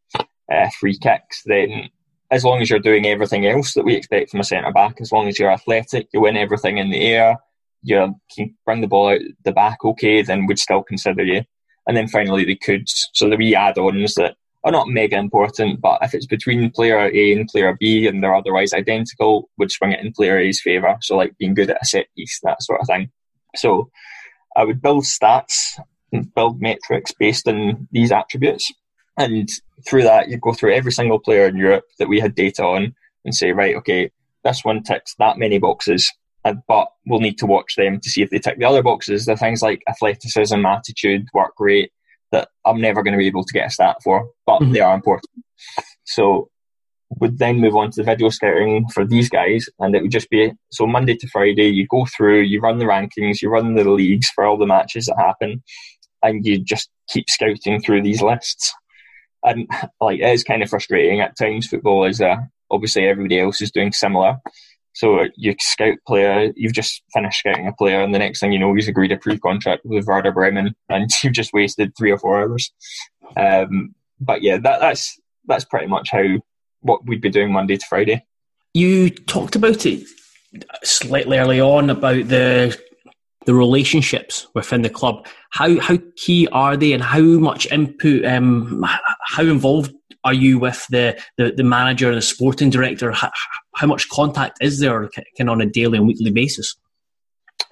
[0.52, 1.90] uh, free kicks, then
[2.32, 5.12] as long as you're doing everything else that we expect from a centre back, as
[5.12, 7.38] long as you're athletic, you win everything in the air,
[7.82, 11.44] you can bring the ball out the back okay, then we'd still consider you.
[11.88, 12.88] And then finally the could.
[13.14, 17.32] So the wee add-ons that are not mega important, but if it's between player A
[17.34, 20.98] and player B and they're otherwise identical, would swing it in player A's favour.
[21.02, 23.12] So like being good at a set piece, that sort of thing.
[23.56, 23.92] So
[24.56, 25.80] I would build stats,
[26.12, 28.72] and build metrics based on these attributes.
[29.18, 29.50] And
[29.88, 32.96] through that, you go through every single player in Europe that we had data on
[33.24, 34.12] and say, right, okay,
[34.44, 36.12] this one ticks that many boxes,
[36.68, 39.26] but we'll need to watch them to see if they tick the other boxes.
[39.26, 41.92] The things like athleticism, attitude, work rate
[42.32, 44.74] that I'm never going to be able to get a stat for, but mm-hmm.
[44.74, 45.44] they are important.
[46.04, 46.50] So
[47.20, 50.30] we'd then move on to the video scouting for these guys, and it would just
[50.30, 53.90] be so Monday to Friday, you go through, you run the rankings, you run the
[53.90, 55.64] leagues for all the matches that happen,
[56.24, 58.74] and you just keep scouting through these lists
[59.46, 59.70] and
[60.02, 61.68] like it is kind of frustrating at times.
[61.68, 62.38] Football is uh,
[62.70, 64.38] obviously everybody else is doing similar.
[64.96, 68.60] So you scout player, you've just finished scouting a player, and the next thing you
[68.60, 72.42] know, he's agreed a pre-contract with Werder Bremen, and you've just wasted three or four
[72.42, 72.72] hours.
[73.36, 76.24] Um, but yeah, that, that's that's pretty much how
[76.80, 78.26] what we'd be doing Monday to Friday.
[78.74, 80.08] You talked about it
[80.84, 82.80] slightly early on about the
[83.46, 85.28] the relationships within the club.
[85.50, 88.26] How how key are they, and how much input?
[88.26, 88.86] Um,
[89.28, 89.94] how involved
[90.26, 93.12] are you with the, the, the manager the sporting director?
[93.12, 93.32] How,
[93.76, 96.76] how much contact is there, kind on a daily and weekly basis?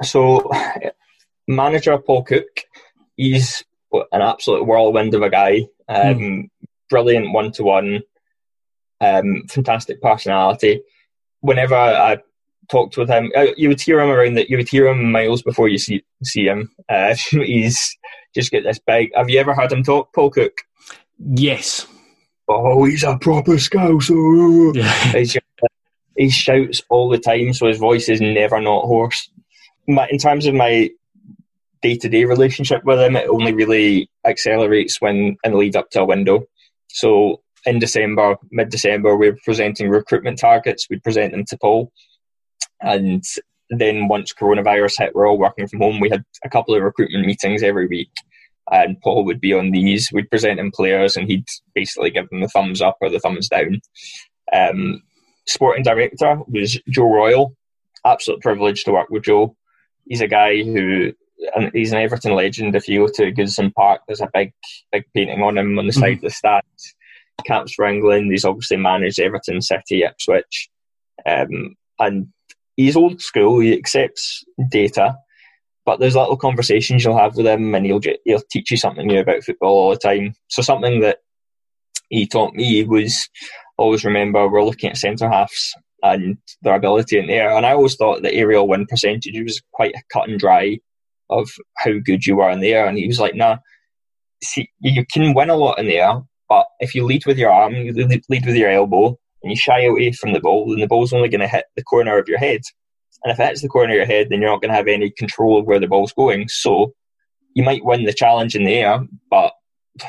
[0.01, 0.49] So,
[1.47, 2.47] manager Paul Cook,
[3.17, 5.67] he's an absolute whirlwind of a guy.
[5.89, 6.49] Um, mm.
[6.89, 8.01] Brilliant one to one,
[9.01, 10.81] fantastic personality.
[11.41, 12.19] Whenever I
[12.69, 13.31] talked with him.
[13.35, 14.49] Uh, you would hear him around that.
[14.49, 16.71] You would hear him miles before you see see him.
[16.89, 17.97] Uh, he's
[18.33, 19.11] just got this big.
[19.15, 20.53] Have you ever heard him talk, Paul Cook?
[21.19, 21.87] Yes.
[22.47, 24.75] Oh, he's a proper scouser.
[24.75, 25.39] Yeah.
[25.61, 25.67] Uh,
[26.15, 29.29] he shouts all the time, so his voice is never not hoarse.
[29.87, 30.91] My, in terms of my
[31.81, 35.89] day to day relationship with him, it only really accelerates when in the lead up
[35.91, 36.45] to a window.
[36.89, 40.87] So in December, mid December, we were presenting recruitment targets.
[40.89, 41.91] We'd present them to Paul.
[42.81, 43.23] And
[43.69, 45.99] then once coronavirus hit, we're all working from home.
[45.99, 48.11] We had a couple of recruitment meetings every week.
[48.71, 50.09] And Paul would be on these.
[50.13, 51.45] We'd present him players and he'd
[51.75, 53.81] basically give them the thumbs up or the thumbs down.
[54.53, 55.03] Um,
[55.47, 57.55] sporting director was Joe Royle.
[58.05, 59.55] Absolute privilege to work with Joe.
[60.05, 61.13] He's a guy who
[61.55, 62.75] and he's an Everton legend.
[62.75, 64.53] If you go to Goodison Park, there's a big,
[64.91, 66.01] big painting on him on the mm-hmm.
[66.01, 66.95] side of the stands.
[67.45, 68.31] Camps for England.
[68.31, 70.69] He's obviously managed Everton, City, Ipswich,
[71.25, 72.27] um, and
[72.77, 73.59] he's old school.
[73.59, 75.17] He accepts data,
[75.85, 79.19] but there's little conversations you'll have with him, and he'll he'll teach you something new
[79.19, 80.33] about football all the time.
[80.47, 81.19] So something that
[82.09, 83.29] he taught me was
[83.77, 87.55] always remember we're looking at centre halves and their ability in there.
[87.55, 90.79] And I always thought the aerial win percentage was quite a cut and dry
[91.29, 92.85] of how good you were in the air.
[92.85, 93.57] And he was like, nah,
[94.43, 97.51] see, you can win a lot in the air, but if you lead with your
[97.51, 100.87] arm, you lead with your elbow, and you shy away from the ball, then the
[100.87, 102.61] ball's only going to hit the corner of your head.
[103.23, 104.87] And if it hits the corner of your head, then you're not going to have
[104.87, 106.47] any control of where the ball's going.
[106.49, 106.93] So
[107.53, 109.53] you might win the challenge in the air, but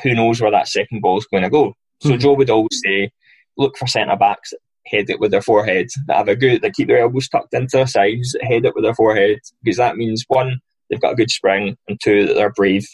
[0.03, 1.73] who knows where that second ball is going to go.
[2.01, 2.19] So mm-hmm.
[2.19, 3.11] Joe would always say,
[3.57, 6.73] look for centre backs that head it with their forehead, that have a good, that
[6.73, 10.25] keep their elbows tucked into their sides, head it with their forehead, because that means
[10.27, 12.87] one, they've got a good spring, and two, that they're brave.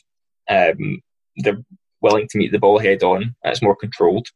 [0.50, 1.02] Um,
[1.38, 1.64] they're
[2.02, 3.36] willing to meet the ball head on.
[3.44, 4.28] It's more controlled.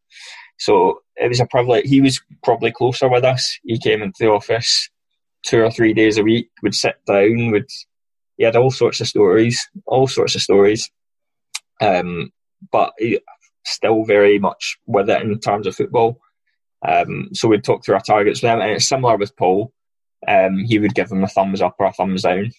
[0.58, 1.86] So it was a privilege.
[1.86, 3.58] He was probably closer with us.
[3.64, 4.90] He came into the office
[5.46, 6.50] two or three days a week.
[6.64, 7.52] Would sit down.
[7.52, 7.70] Would
[8.38, 10.90] he had all sorts of stories, all sorts of stories.
[11.82, 12.32] Um,
[12.72, 13.20] but he,
[13.66, 16.20] still very much with it in terms of football.
[16.88, 19.74] Um, so we'd talk through our targets with him, and it's similar with Paul.
[20.28, 22.52] Um, he would give them a thumbs up or a thumbs down.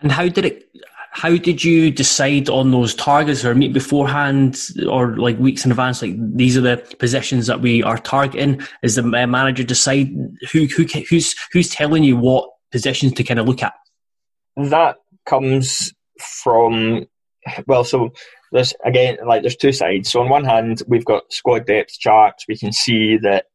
[0.00, 0.70] And how did it?
[1.12, 6.02] How did you decide on those targets, or meet beforehand, or like weeks in advance?
[6.02, 8.60] Like these are the positions that we are targeting.
[8.82, 10.08] Is the uh, manager decide
[10.52, 13.74] who who who's who's telling you what positions to kind of look at?
[14.56, 14.96] That
[15.26, 15.92] comes
[16.42, 17.06] from
[17.66, 18.10] well, so
[18.52, 20.10] there's again like there's two sides.
[20.10, 22.44] So on one hand, we've got squad depth charts.
[22.48, 23.46] We can see that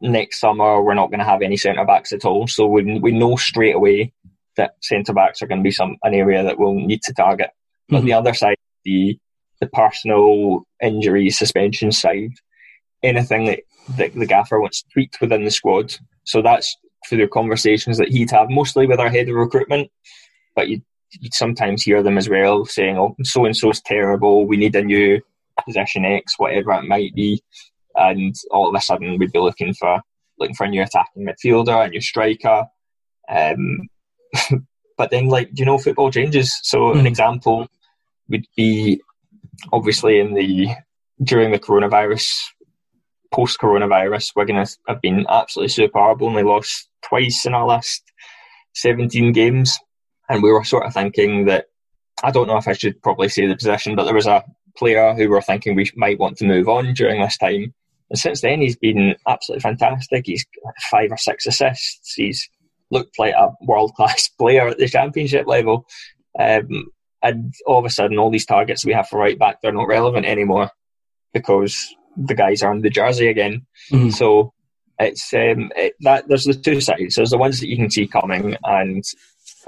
[0.00, 2.46] next summer we're not going to have any centre backs at all.
[2.46, 4.12] So we we know straight away
[4.58, 7.48] that centre backs are going to be some an area that we'll need to target.
[7.48, 7.96] Mm-hmm.
[7.96, 9.18] But the other side, the
[9.60, 12.34] the personal injury suspension side,
[13.02, 13.60] anything that,
[13.96, 15.94] that the gaffer wants tweaked within the squad.
[16.24, 16.76] So that's
[17.08, 19.90] through the conversations that he'd have mostly with our head of recruitment.
[20.54, 20.82] But you
[21.20, 24.46] you sometimes hear them as well saying, "Oh, so and so's terrible.
[24.46, 25.20] We need a new
[25.64, 27.42] position X, whatever it might be."
[27.94, 30.02] And all of a sudden, we'd be looking for
[30.38, 32.66] looking for a new attacking midfielder, a new striker.
[33.28, 33.88] Um,
[34.96, 36.58] but then, like you know, football changes.
[36.62, 37.00] So mm.
[37.00, 37.68] an example
[38.28, 39.00] would be
[39.72, 40.68] obviously in the
[41.22, 42.40] during the coronavirus,
[43.32, 46.22] post coronavirus, we're going to have been absolutely superb.
[46.22, 48.02] Only lost twice in our last
[48.74, 49.78] seventeen games
[50.28, 51.66] and we were sort of thinking that
[52.22, 54.44] I don't know if I should probably say the position, but there was a
[54.76, 57.74] player who we were thinking we might want to move on during this time.
[58.10, 60.26] And since then, he's been absolutely fantastic.
[60.26, 60.44] He's
[60.90, 62.14] five or six assists.
[62.14, 62.48] He's
[62.90, 65.86] looked like a world class player at the championship level.
[66.38, 66.86] Um,
[67.22, 69.88] and all of a sudden, all these targets we have for right back, they're not
[69.88, 70.70] relevant anymore
[71.32, 73.66] because the guys are in the jersey again.
[73.90, 74.10] Mm-hmm.
[74.10, 74.52] So
[74.98, 77.16] it's um, it, that there's the two sides.
[77.16, 79.04] There's the ones that you can see coming, and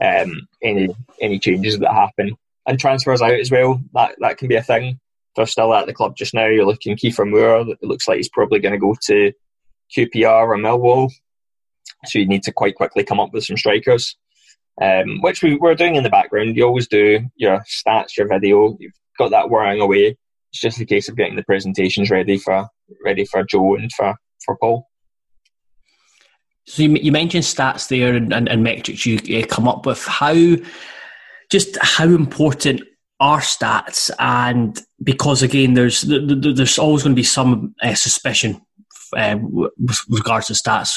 [0.02, 0.88] um, any
[1.20, 3.80] any changes that happen and transfers out as well.
[3.94, 5.00] That that can be a thing.
[5.37, 6.46] They're still at the club just now.
[6.46, 7.61] You're looking Kieffer Moore.
[7.68, 9.33] It looks like he's probably going to go to
[9.96, 11.11] QPR or Millwall.
[12.06, 14.16] So you need to quite quickly come up with some strikers,
[14.80, 16.56] um, which we, we're doing in the background.
[16.56, 18.76] You always do your stats, your video.
[18.80, 20.16] You've got that whirring away.
[20.52, 22.66] It's just a case of getting the presentations ready for
[23.04, 24.88] ready for Joe and for, for Paul.
[26.66, 30.04] So you, you mentioned stats there and, and, and metrics you uh, come up with.
[30.04, 30.56] How
[31.50, 32.82] just how important
[33.18, 34.10] are stats?
[34.18, 38.60] And because again, there's there's always going to be some uh, suspicion
[39.16, 40.88] uh, with regards to stats,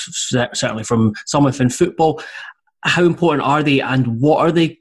[0.55, 2.21] certainly from some within football.
[2.81, 4.79] How important are they, and what are they?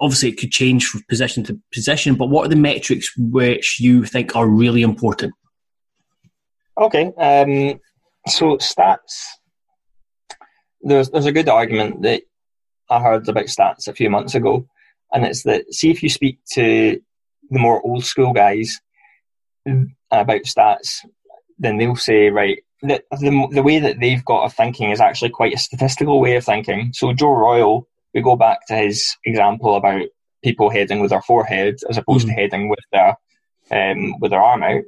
[0.00, 4.04] Obviously, it could change from position to position, but what are the metrics which you
[4.04, 5.32] think are really important?
[6.78, 7.80] Okay, um,
[8.26, 9.24] so stats
[10.84, 12.22] there's there's a good argument that
[12.88, 14.68] I heard about stats a few months ago,
[15.12, 17.00] and it's that see if you speak to
[17.50, 18.80] the more old school guys
[19.66, 20.98] about stats,
[21.58, 25.30] then they'll say right that the the way that they've got of thinking is actually
[25.30, 26.90] quite a statistical way of thinking.
[26.92, 30.02] So Joe Royle, we go back to his example about
[30.42, 32.30] people heading with their forehead as opposed mm.
[32.30, 33.16] to heading with their
[33.70, 34.82] um, with their arm out.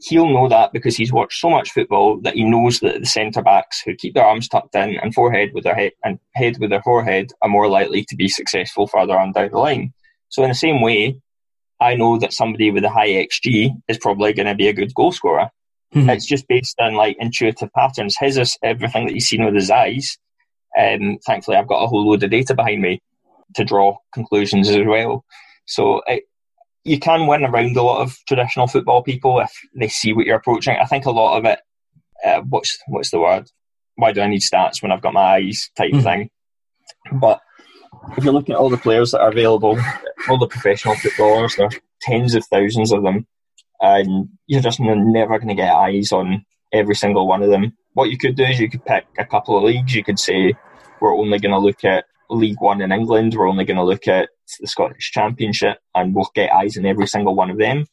[0.00, 3.42] he'll know that because he's watched so much football that he knows that the centre
[3.42, 6.70] backs who keep their arms tucked in and forehead with their head and head with
[6.70, 9.92] their forehead are more likely to be successful further on down the line.
[10.28, 11.20] So in the same way,
[11.80, 14.94] I know that somebody with a high XG is probably going to be a good
[14.94, 15.50] goal scorer.
[15.94, 16.10] Mm-hmm.
[16.10, 18.16] It's just based on like intuitive patterns.
[18.18, 20.18] His is everything that he's seen with his eyes.
[20.78, 23.00] Um, thankfully, I've got a whole load of data behind me
[23.54, 25.24] to draw conclusions as well.
[25.64, 26.24] So it,
[26.84, 30.36] you can win around a lot of traditional football people if they see what you're
[30.36, 30.76] approaching.
[30.80, 31.60] I think a lot of it,
[32.24, 33.50] uh, what's what's the word?
[33.96, 36.02] Why do I need stats when I've got my eyes type mm.
[36.02, 36.30] thing?
[37.12, 37.40] But
[38.16, 39.78] if you're looking at all the players that are available,
[40.28, 43.26] all the professional footballers, there are tens of thousands of them,
[43.80, 47.76] and you're just never going to get eyes on every single one of them.
[47.94, 49.94] What you could do is you could pick a couple of leagues.
[49.94, 50.54] You could say
[51.00, 53.34] we're only going to look at League One in England.
[53.34, 54.28] We're only going to look at
[54.60, 57.86] the Scottish Championship, and we'll get eyes on every single one of them.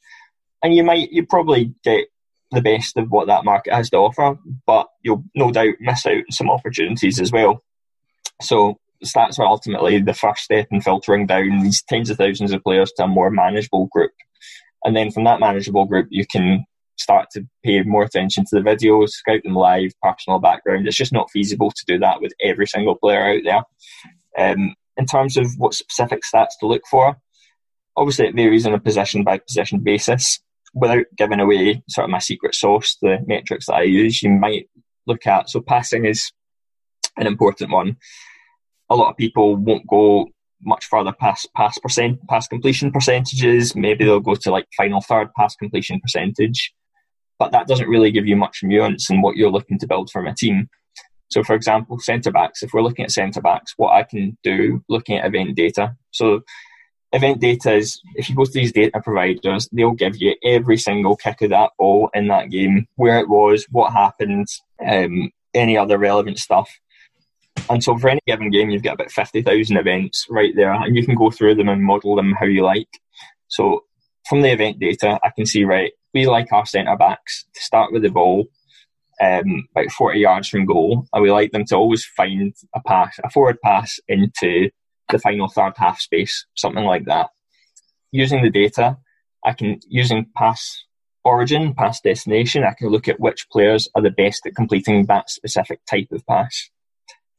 [0.63, 2.07] And you might, you probably get
[2.51, 6.13] the best of what that market has to offer, but you'll no doubt miss out
[6.13, 7.63] on some opportunities as well.
[8.41, 12.63] So stats are ultimately the first step in filtering down these tens of thousands of
[12.63, 14.11] players to a more manageable group.
[14.86, 16.63] And then from that manageable group, you can
[16.97, 20.88] start to pay more attention to the videos, scout them live, personal background.
[20.88, 23.63] It's just not feasible to do that with every single player out there.
[24.38, 27.17] Um, in terms of what specific stats to look for,
[27.97, 30.39] obviously it varies on a position by position basis.
[30.73, 34.69] Without giving away sort of my secret sauce, the metrics that I use, you might
[35.07, 35.49] look at.
[35.49, 36.31] So passing is
[37.17, 37.97] an important one.
[38.89, 40.27] A lot of people won't go
[40.63, 43.75] much further past pass percent pass completion percentages.
[43.75, 46.73] Maybe they'll go to like final third pass completion percentage,
[47.39, 50.27] but that doesn't really give you much nuance in what you're looking to build from
[50.27, 50.69] a team.
[51.29, 54.83] So, for example, centre backs, if we're looking at centre backs, what I can do
[54.89, 55.95] looking at event data.
[56.11, 56.41] So,
[57.11, 61.15] event data is if you go to these data providers, they'll give you every single
[61.15, 64.47] kick of that ball in that game, where it was, what happened,
[64.85, 66.69] um, any other relevant stuff.
[67.70, 71.05] And so, for any given game, you've got about 50,000 events right there, and you
[71.05, 72.89] can go through them and model them how you like.
[73.47, 73.86] So,
[74.28, 77.91] from the event data, I can see, right, we like our centre backs to start
[77.91, 78.47] with the ball
[79.22, 83.20] um, about 40 yards from goal, and we like them to always find a pass,
[83.24, 84.70] a forward pass into
[85.09, 87.30] the final third half space, something like that.
[88.11, 88.97] Using the data,
[89.43, 90.84] I can using pass
[91.24, 95.30] origin, pass destination, I can look at which players are the best at completing that
[95.30, 96.70] specific type of pass,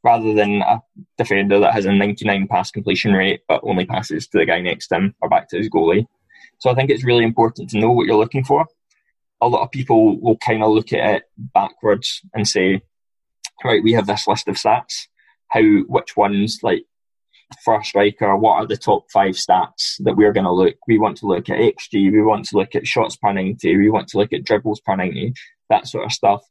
[0.04, 0.80] rather than a
[1.18, 4.88] defender that has a 99 pass completion rate but only passes to the guy next
[4.88, 6.06] to him or back to his goalie.
[6.58, 8.66] So I think it's really important to know what you're looking for
[9.40, 12.80] a lot of people will kind of look at it backwards and say,
[13.64, 15.06] right, we have this list of stats.
[15.48, 16.84] How, which ones, like
[17.64, 20.74] for a striker, what are the top five stats that we're going to look?
[20.88, 23.90] We want to look at XG, we want to look at shots per 90, we
[23.90, 25.34] want to look at dribbles per 90,
[25.70, 26.42] that sort of stuff.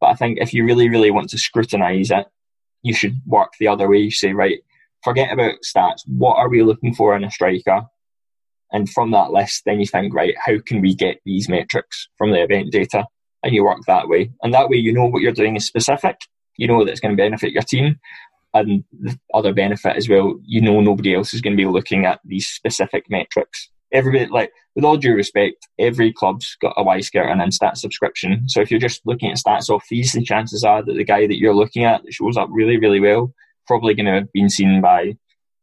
[0.00, 2.26] But I think if you really, really want to scrutinise it,
[2.82, 3.98] you should work the other way.
[3.98, 4.58] You say, right,
[5.02, 6.00] forget about stats.
[6.06, 7.82] What are we looking for in a striker?
[8.72, 12.30] And from that list, then you think, right, how can we get these metrics from
[12.30, 13.06] the event data?
[13.42, 14.30] And you work that way.
[14.42, 16.16] And that way, you know what you're doing is specific.
[16.56, 17.98] You know that it's going to benefit your team.
[18.52, 22.04] And the other benefit as well, you know nobody else is going to be looking
[22.04, 23.70] at these specific metrics.
[23.92, 28.48] Everybody, like, with all due respect, every club's got a Wyscout and Instat subscription.
[28.48, 31.26] So if you're just looking at stats off these, the chances are that the guy
[31.26, 33.32] that you're looking at that shows up really, really well,
[33.66, 35.16] probably going to have been seen by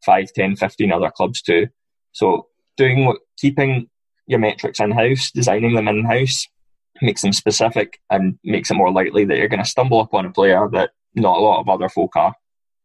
[0.04, 1.68] 5, 10, 15 other clubs too.
[2.12, 3.88] So doing what keeping
[4.26, 6.46] your metrics in house, designing them in house,
[7.00, 10.32] makes them specific and makes it more likely that you're going to stumble upon a
[10.32, 12.34] player that not a lot of other folk are.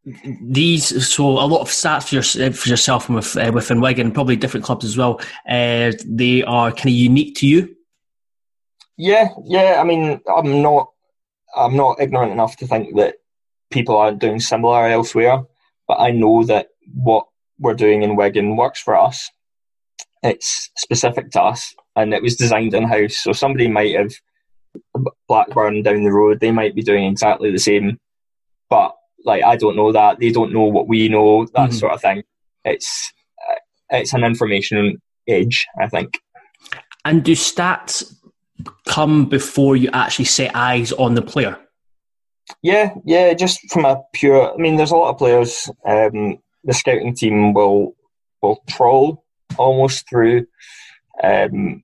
[0.06, 4.12] These so a lot of stats for, your, for yourself and with, uh, within Wigan,
[4.12, 5.22] probably different clubs as well.
[5.47, 7.76] Uh, they are kind of unique to you.
[8.97, 9.78] Yeah, yeah.
[9.80, 10.89] I mean, I'm not,
[11.56, 13.16] I'm not ignorant enough to think that
[13.72, 15.43] people aren't doing similar elsewhere,
[15.88, 17.28] but I know that what
[17.60, 19.30] we're doing in Wigan works for us
[20.24, 23.18] it's specific to us and it was designed in house.
[23.18, 24.14] So somebody might have
[25.28, 27.99] Blackburn down the road, they might be doing exactly the same,
[29.24, 31.71] like I don't know that they don't know what we know, that mm-hmm.
[31.71, 32.24] sort of thing.
[32.65, 33.11] It's
[33.49, 33.55] uh,
[33.89, 36.19] it's an information edge, I think.
[37.05, 38.15] And do stats
[38.88, 41.57] come before you actually set eyes on the player?
[42.61, 44.53] Yeah, yeah, just from a pure.
[44.53, 45.69] I mean, there's a lot of players.
[45.86, 47.95] Um, the scouting team will
[48.41, 49.24] will troll
[49.57, 50.45] almost through,
[51.24, 51.84] um,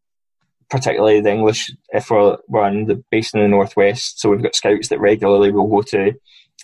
[0.70, 4.20] particularly the English, if we're, we're in the, based in the Northwest.
[4.20, 6.14] So we've got scouts that regularly will go to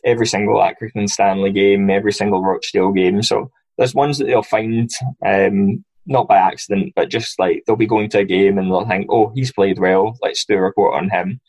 [0.05, 3.23] every single Accrington Stanley game, every single Rochdale game.
[3.23, 4.89] So there's ones that they'll find
[5.25, 8.87] um, not by accident, but just like they'll be going to a game and they'll
[8.87, 11.39] think, oh, he's played well, let's do a report on him.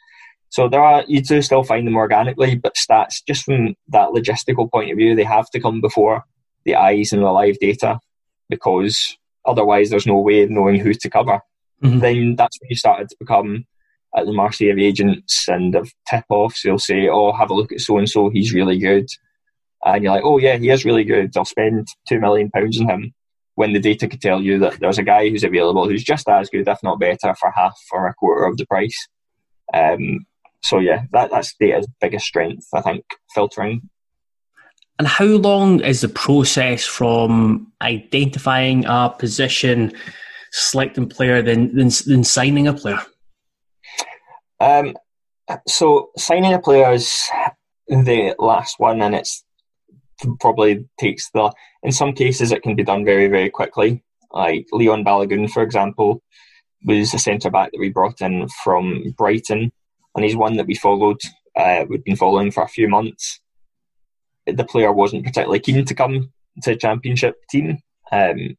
[0.48, 4.70] So there are you do still find them organically, but stats just from that logistical
[4.70, 6.24] point of view, they have to come before
[6.64, 7.98] the eyes and the live data
[8.48, 11.40] because otherwise there's no way of knowing who to cover.
[11.82, 11.98] Mm-hmm.
[11.98, 13.66] Then that's when you started to become
[14.16, 16.62] at the mercy of agents and of tip offs.
[16.62, 19.06] They'll say, Oh, have a look at so and so, he's really good.
[19.84, 21.36] And you're like, Oh yeah, he is really good.
[21.36, 23.14] I'll spend two million pounds on him
[23.56, 26.48] when the data could tell you that there's a guy who's available who's just as
[26.50, 29.08] good, if not better, for half or a quarter of the price.
[29.72, 30.26] Um,
[30.62, 33.04] so yeah, that, that's data's biggest strength, I think,
[33.34, 33.88] filtering.
[34.98, 39.92] And how long is the process from identifying a position,
[40.52, 43.00] selecting player, then then, then signing a player?
[44.60, 44.96] Um,
[45.66, 47.28] so signing a player is
[47.88, 49.44] the last one, and it's
[50.40, 51.52] probably takes the.
[51.82, 54.02] In some cases, it can be done very very quickly.
[54.32, 56.22] Like Leon Balogun, for example,
[56.84, 59.72] was a centre back that we brought in from Brighton
[60.16, 61.20] and he's one that we followed.
[61.54, 63.40] Uh, we'd been following for a few months.
[64.46, 66.32] The player wasn't particularly keen to come
[66.62, 67.78] to the championship team,
[68.10, 68.56] um,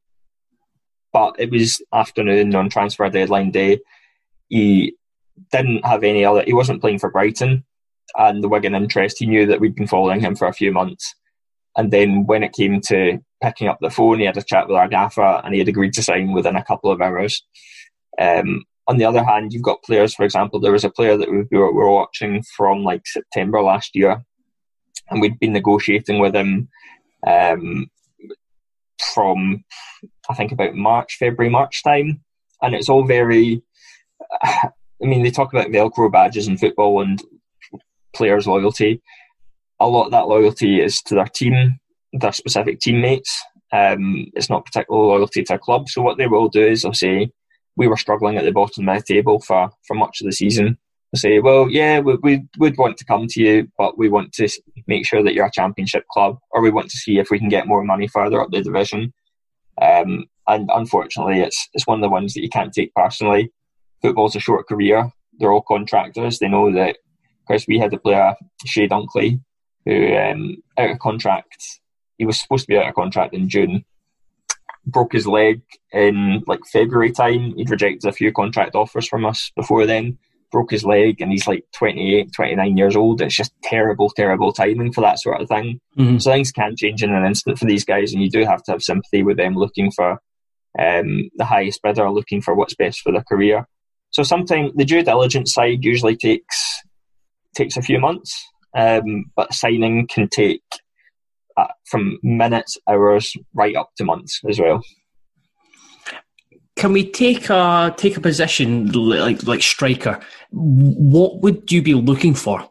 [1.11, 3.79] but it was afternoon on transfer deadline day.
[4.49, 4.95] He
[5.51, 6.43] didn't have any other.
[6.43, 7.63] He wasn't playing for Brighton,
[8.15, 9.17] and the Wigan interest.
[9.19, 11.13] He knew that we'd been following him for a few months,
[11.75, 14.77] and then when it came to picking up the phone, he had a chat with
[14.77, 17.43] our gaffer, and he had agreed to sign within a couple of hours.
[18.19, 21.29] Um, on the other hand, you've got players, for example, there was a player that
[21.29, 24.23] we were, watching from like September last year,
[25.09, 26.69] and we'd been negotiating with him
[27.25, 27.87] um,
[29.13, 29.63] from,
[30.29, 32.21] I think, about March, February, March time.
[32.61, 33.61] And it's all very,
[35.01, 37.21] I mean, they talk about Velcro badges in football and
[38.13, 39.01] players' loyalty.
[39.79, 41.79] A lot of that loyalty is to their team,
[42.13, 43.43] their specific teammates.
[43.71, 45.89] Um, it's not particular loyalty to a club.
[45.89, 47.29] So what they will do is they'll say,
[47.75, 50.77] we were struggling at the bottom of the table for, for much of the season.
[51.13, 54.33] I say, well, yeah, we, we would want to come to you, but we want
[54.33, 54.49] to
[54.87, 57.49] make sure that you're a championship club, or we want to see if we can
[57.49, 59.13] get more money further up the division.
[59.81, 63.51] Um, and unfortunately, it's it's one of the ones that you can't take personally.
[64.01, 65.11] Football's a short career.
[65.39, 66.39] They're all contractors.
[66.39, 66.97] They know that.
[67.47, 68.35] Because we had a player,
[68.65, 69.39] Chey Dunkley,
[69.85, 71.79] who um, out of contract.
[72.17, 73.85] He was supposed to be out of contract in June,
[74.85, 77.53] broke his leg in like February time.
[77.55, 80.17] He'd rejected a few contract offers from us before then.
[80.51, 83.21] Broke his leg, and he's like 28, 29 years old.
[83.21, 85.79] It's just terrible, terrible timing for that sort of thing.
[85.97, 86.19] Mm-hmm.
[86.19, 88.71] So things can change in an instant for these guys, and you do have to
[88.71, 90.21] have sympathy with them looking for
[90.79, 93.67] um, the highest bidder, looking for what's best for their career.
[94.11, 96.81] So sometimes the due diligence side usually takes
[97.55, 98.45] takes a few months,
[98.75, 100.61] um, but signing can take
[101.57, 104.81] uh, from minutes, hours, right up to months as well.
[106.75, 110.19] Can we take a take a position like like striker?
[110.51, 112.69] What would you be looking for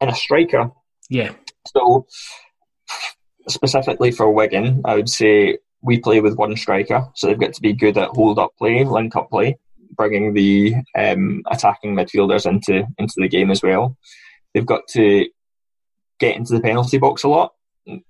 [0.00, 0.70] in a striker?
[1.10, 1.32] Yeah.
[1.66, 2.06] So
[3.48, 7.60] specifically for Wigan, I would say we play with one striker, so they've got to
[7.60, 9.58] be good at hold up play, link up play,
[9.96, 13.96] bringing the um, attacking midfielders into into the game as well.
[14.54, 15.26] They've got to
[16.18, 17.52] get into the penalty box a lot.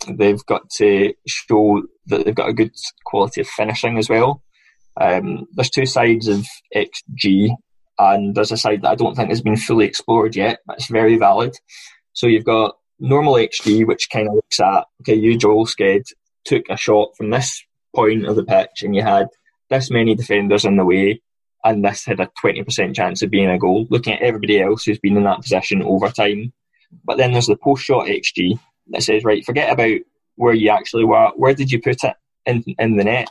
[0.09, 2.73] They've got to show that they've got a good
[3.05, 4.43] quality of finishing as well.
[4.99, 7.51] Um, there's two sides of XG,
[7.99, 10.89] and there's a side that I don't think has been fully explored yet, but it's
[10.89, 11.55] very valid.
[12.15, 16.05] So you've got normal XG, which kind of looks at okay, you Joel Sked
[16.45, 17.63] took a shot from this
[17.95, 19.29] point of the pitch, and you had
[19.69, 21.21] this many defenders in the way,
[21.65, 23.87] and this had a 20% chance of being a goal.
[23.91, 26.53] Looking at everybody else who's been in that position over time,
[27.05, 29.99] but then there's the post shot XG that says, right, forget about
[30.37, 31.31] where you actually were.
[31.37, 33.31] Where did you put it in, in the net?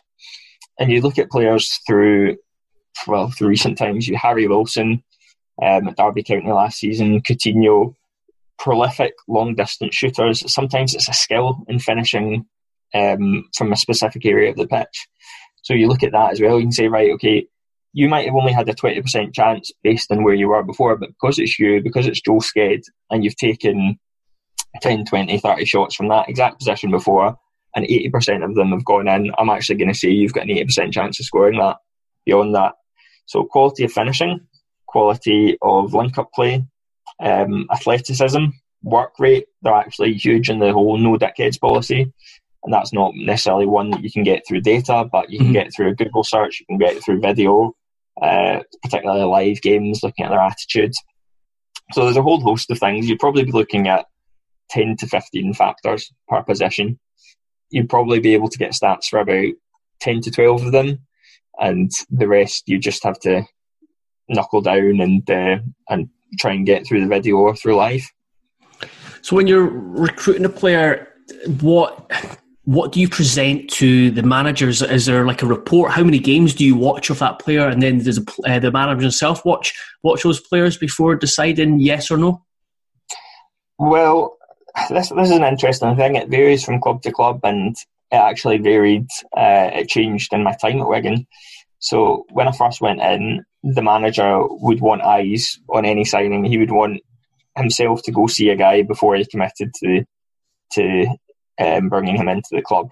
[0.80, 2.38] And you look at players through,
[3.08, 4.08] well, through recent times.
[4.08, 5.04] You Harry Wilson
[5.62, 7.96] um, at Derby County last season, Coutinho,
[8.58, 10.52] prolific long distance shooters.
[10.52, 12.46] Sometimes it's a skill in finishing
[12.94, 15.08] um, from a specific area of the pitch.
[15.62, 16.60] So you look at that as well.
[16.60, 17.48] You can say, right, okay,
[17.96, 21.08] you might have only had a 20% chance based on where you were before, but
[21.08, 23.98] because it's you, because it's Joe Sked, and you've taken
[24.82, 27.38] 10, 20, 30 shots from that exact position before,
[27.74, 30.50] and 80% of them have gone in, I'm actually going to say you've got an
[30.50, 31.78] 80% chance of scoring that
[32.26, 32.74] beyond that.
[33.28, 34.42] So, quality of finishing,
[34.88, 36.66] quality of link up play,
[37.22, 38.44] um, athleticism,
[38.84, 42.12] work rate, they're actually huge in the whole no dickheads policy.
[42.66, 45.54] And that's not necessarily one that you can get through data, but you can mm-hmm.
[45.54, 47.74] get through a Google search, you can get through video,
[48.22, 50.98] uh, particularly live games, looking at their attitudes.
[51.94, 53.08] So there's a whole host of things.
[53.08, 54.06] You'd probably be looking at
[54.72, 57.00] 10 to 15 factors per position.
[57.70, 59.54] You'd probably be able to get stats for about
[60.00, 61.00] ten to twelve of them,
[61.60, 63.44] and the rest you just have to
[64.30, 65.58] knuckle down and uh,
[65.90, 66.10] and
[66.40, 68.08] try and get through the video or through live.
[69.22, 71.08] So when you're recruiting a player,
[71.62, 72.12] what
[72.66, 74.82] what do you present to the managers?
[74.82, 75.92] Is there like a report?
[75.92, 79.04] How many games do you watch of that player, and then does uh, the manager
[79.04, 82.44] himself watch watch those players before deciding yes or no?
[83.78, 84.38] Well,
[84.90, 86.16] this this is an interesting thing.
[86.16, 87.76] It varies from club to club, and
[88.12, 89.08] it actually varied.
[89.38, 91.28] Uh, it changed in my time at Wigan.
[91.78, 96.44] So when I first went in, the manager would want eyes on any signing.
[96.46, 97.02] He would want
[97.56, 100.04] himself to go see a guy before he committed to
[100.72, 101.06] to
[101.60, 102.90] um, bringing him into the club.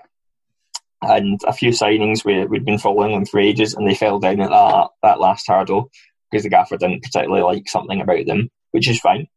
[1.01, 4.39] And a few signings we, we'd been following them for ages, and they fell down
[4.39, 5.89] at that, that last hurdle
[6.33, 9.27] because the gaffer didn't particularly like something about them, which is fine.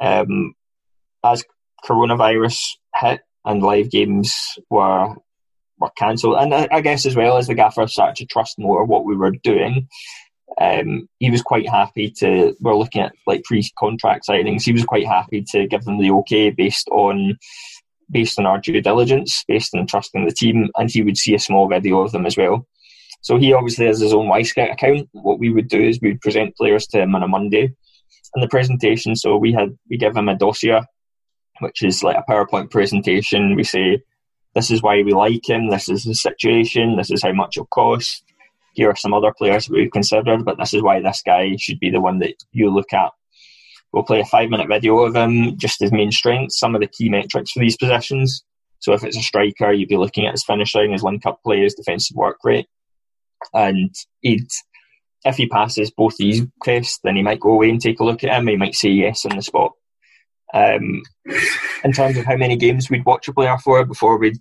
[0.00, 0.54] Um,
[1.24, 1.44] as
[1.84, 2.60] coronavirus
[2.94, 4.34] hit and live games
[4.68, 5.14] were
[5.78, 8.84] were cancelled, and I, I, guess as well as the gaffer started to trust more
[8.84, 9.88] what we were doing,
[10.60, 12.56] um, he was quite happy to.
[12.60, 14.64] We're looking at like pre-contract signings.
[14.64, 17.38] He was quite happy to give them the okay based on
[18.10, 21.38] based on our due diligence, based on trusting the team, and he would see a
[21.38, 22.66] small video of them as well.
[23.22, 25.08] So he obviously has his own Wyscout account.
[25.12, 27.74] What we would do is we would present players to him on a Monday,
[28.34, 29.16] and the presentation.
[29.16, 30.80] So we had we give him a dossier,
[31.60, 33.56] which is like a PowerPoint presentation.
[33.56, 34.02] We say
[34.54, 35.68] this is why we like him.
[35.68, 36.96] This is the situation.
[36.96, 38.22] This is how much it'll cost.
[38.74, 41.90] Here are some other players we've considered, but this is why this guy should be
[41.90, 43.10] the one that you look at
[43.96, 46.86] We'll play a five minute video of him, just his main strengths, some of the
[46.86, 48.44] key metrics for these positions.
[48.80, 51.62] So if it's a striker, you'd be looking at his finishing, his link up play,
[51.62, 52.66] his defensive work rate.
[53.54, 54.48] And he'd,
[55.24, 58.22] if he passes both these tests, then he might go away and take a look
[58.22, 58.48] at him.
[58.48, 59.72] He might say yes on the spot.
[60.52, 61.02] Um,
[61.82, 64.36] in terms of how many games we'd watch a player for before we'd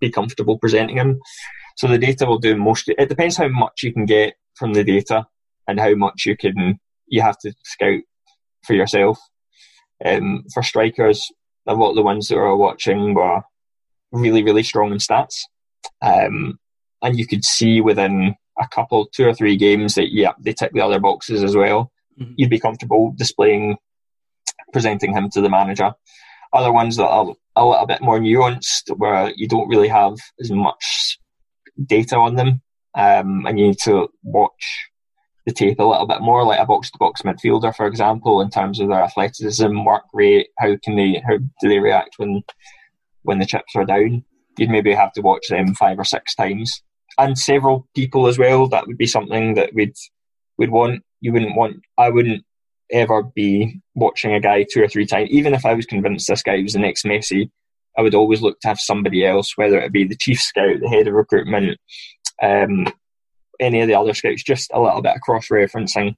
[0.00, 1.18] be comfortable presenting him.
[1.78, 2.90] So the data will do most.
[2.90, 5.24] It depends how much you can get from the data
[5.66, 6.78] and how much you can.
[7.06, 8.02] You have to scout
[8.64, 9.18] for yourself.
[10.04, 11.30] Um, for strikers,
[11.66, 13.42] a lot of the ones that were watching were
[14.10, 15.42] really, really strong in stats.
[16.00, 16.58] Um,
[17.02, 20.72] and you could see within a couple, two or three games that, yeah, they tick
[20.72, 21.90] the other boxes as well.
[22.20, 22.34] Mm-hmm.
[22.36, 23.76] You'd be comfortable displaying,
[24.72, 25.92] presenting him to the manager.
[26.52, 30.50] Other ones that are a little bit more nuanced, where you don't really have as
[30.50, 31.18] much
[31.86, 32.60] data on them,
[32.94, 34.90] um, and you need to watch
[35.46, 38.50] the tape a little bit more, like a box to box midfielder, for example, in
[38.50, 42.42] terms of their athleticism, work rate, how can they how do they react when
[43.22, 44.24] when the chips are down?
[44.58, 46.82] You'd maybe have to watch them five or six times.
[47.18, 49.94] And several people as well, that would be something that we'd
[50.58, 51.02] would want.
[51.20, 52.44] You wouldn't want I wouldn't
[52.90, 55.30] ever be watching a guy two or three times.
[55.30, 57.50] Even if I was convinced this guy was the next Messi,
[57.98, 60.88] I would always look to have somebody else, whether it be the chief scout, the
[60.88, 61.78] head of recruitment,
[62.42, 62.86] um,
[63.62, 66.14] any of the other scouts, just a little bit of cross referencing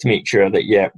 [0.00, 0.88] to make sure that yeah,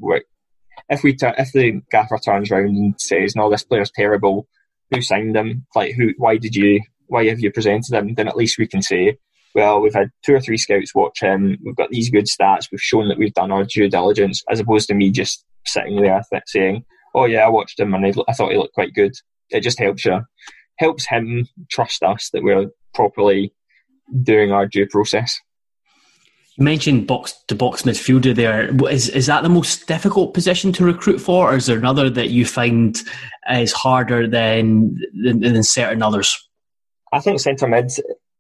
[0.88, 4.48] if we if the gaffer turns around and says no, this player's terrible,
[4.90, 5.66] who signed him?
[5.74, 6.12] Like who?
[6.16, 6.80] Why did you?
[7.06, 8.14] Why have you presented him?
[8.14, 9.16] Then at least we can say,
[9.54, 11.58] well, we've had two or three scouts watch him.
[11.64, 12.68] We've got these good stats.
[12.70, 16.22] We've shown that we've done our due diligence, as opposed to me just sitting there
[16.46, 16.84] saying,
[17.14, 19.12] "Oh yeah, I watched him and I thought he looked quite good."
[19.50, 20.20] It just helps you,
[20.78, 23.52] helps him trust us that we're properly
[24.22, 25.38] doing our due process.
[26.56, 28.70] You mentioned box to box midfielder there.
[28.90, 32.30] Is, is that the most difficult position to recruit for, or is there another that
[32.30, 32.98] you find
[33.50, 36.36] is harder than, than, than certain others?
[37.12, 37.90] I think centre mid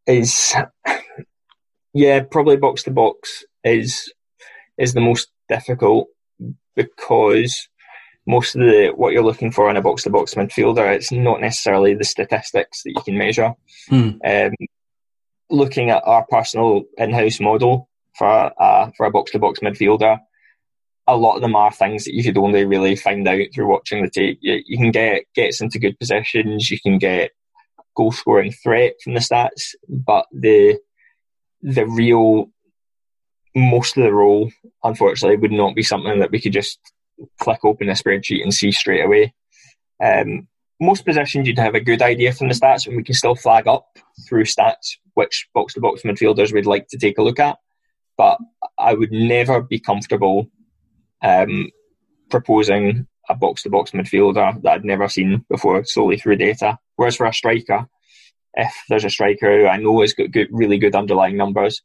[0.06, 0.54] is,
[1.92, 4.12] yeah, probably box to box is
[4.78, 6.08] is the most difficult
[6.74, 7.68] because
[8.26, 11.40] most of the what you're looking for in a box to box midfielder, it's not
[11.40, 13.54] necessarily the statistics that you can measure.
[13.88, 14.10] Hmm.
[14.24, 14.52] Um,
[15.50, 20.18] looking at our personal in-house model, for a for a box to box midfielder.
[21.06, 24.02] A lot of them are things that you could only really find out through watching
[24.02, 24.38] the tape.
[24.40, 27.32] You, you can get gets into good positions, you can get
[27.96, 30.78] goal scoring threat from the stats, but the
[31.62, 32.50] the real
[33.54, 34.50] most of the role,
[34.84, 36.78] unfortunately, would not be something that we could just
[37.40, 39.34] click open a spreadsheet and see straight away.
[40.02, 40.46] Um,
[40.80, 43.66] most positions you'd have a good idea from the stats, and we can still flag
[43.66, 43.86] up
[44.28, 47.58] through stats which box to box midfielders we'd like to take a look at
[48.20, 48.36] but
[48.78, 50.50] I would never be comfortable
[51.22, 51.70] um,
[52.28, 56.78] proposing a box to box midfielder that I'd never seen before solely through data.
[56.96, 57.86] Whereas for a striker,
[58.52, 61.80] if there's a striker who I know has got good, really good underlying numbers,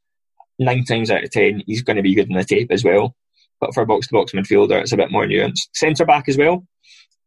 [0.60, 3.16] nine times out of ten he's going to be good in the tape as well.
[3.62, 5.70] But for a box to box midfielder, it's a bit more nuanced.
[5.74, 6.68] Centre back as well,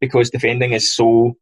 [0.03, 1.35] because defending is so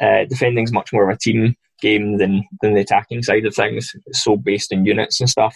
[0.00, 3.92] uh, defending's much more of a team game than than the attacking side of things.
[4.06, 5.54] It's so based in units and stuff.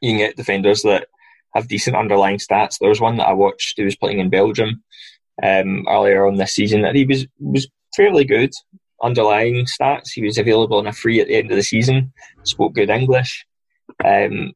[0.00, 1.08] You can get defenders that
[1.54, 2.78] have decent underlying stats.
[2.78, 4.82] There was one that I watched who was playing in Belgium
[5.42, 8.52] um, earlier on this season that he was was fairly good
[9.02, 10.10] underlying stats.
[10.14, 12.12] He was available on a free at the end of the season.
[12.44, 13.46] Spoke good English.
[14.04, 14.52] Um,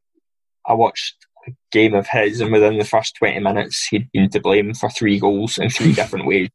[0.67, 1.15] I watched
[1.47, 4.89] a game of his, and within the first twenty minutes, he'd been to blame for
[4.89, 6.49] three goals in three different ways.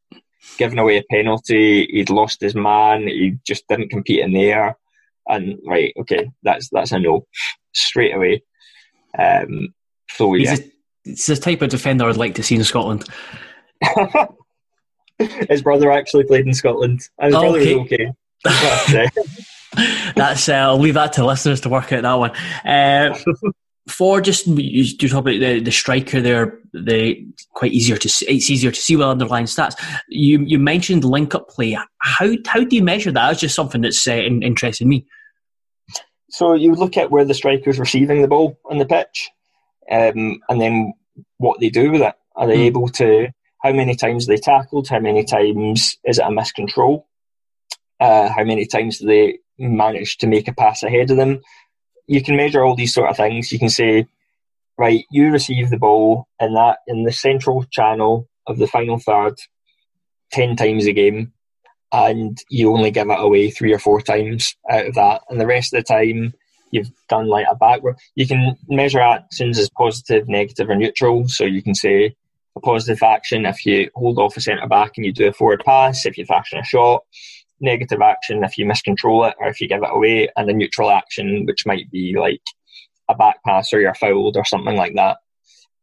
[0.59, 3.09] Given away a penalty, he'd lost his man.
[3.09, 4.76] He just didn't compete in the air.
[5.28, 7.26] And right, okay, that's that's a no
[7.72, 8.43] straight away.
[9.18, 9.74] Um,
[10.10, 13.04] so He's yeah, a, it's the type of defender I'd like to see in Scotland.
[15.48, 17.74] his brother actually played in Scotland, and his Oh, brother okay.
[17.76, 18.12] was okay.
[18.44, 19.12] But,
[20.16, 22.30] That's uh, I'll leave that to listeners to work out that one.
[22.64, 23.16] Uh,
[23.88, 28.26] for just you, you talk about the, the striker there, the quite easier to see,
[28.26, 29.74] it's easier to see with underlying stats.
[30.08, 31.78] You you mentioned link up play.
[31.98, 33.28] How how do you measure that?
[33.28, 35.06] That's just something that's uh, in, interesting me.
[36.37, 39.30] So you look at where the striker's receiving the ball on the pitch,
[39.91, 40.93] um, and then
[41.39, 42.14] what they do with it.
[42.34, 42.64] Are they Hmm.
[42.64, 43.28] able to?
[43.62, 44.87] How many times they tackled?
[44.87, 47.05] How many times is it a miscontrol?
[47.99, 51.41] Uh, how many times do they manage to make a pass ahead of them?
[52.07, 53.51] You can measure all these sort of things.
[53.51, 54.07] You can say,
[54.76, 59.39] right, you receive the ball in that in the central channel of the final third
[60.30, 61.32] ten times a game
[61.93, 65.47] and you only give it away three or four times out of that, and the
[65.47, 66.34] rest of the time
[66.72, 67.97] you've done like a backward.
[68.16, 71.28] You can measure actions as positive, negative, or neutral.
[71.28, 72.14] So you can say
[72.57, 75.62] a positive action if you hold off a centre back and you do a forward
[75.64, 77.05] pass, if you fashion a shot.
[77.61, 80.91] Negative action if you miscontrol it or if you give it away, and a neutral
[80.91, 82.43] action which might be like
[83.09, 85.18] a back pass or you're fouled or something like that.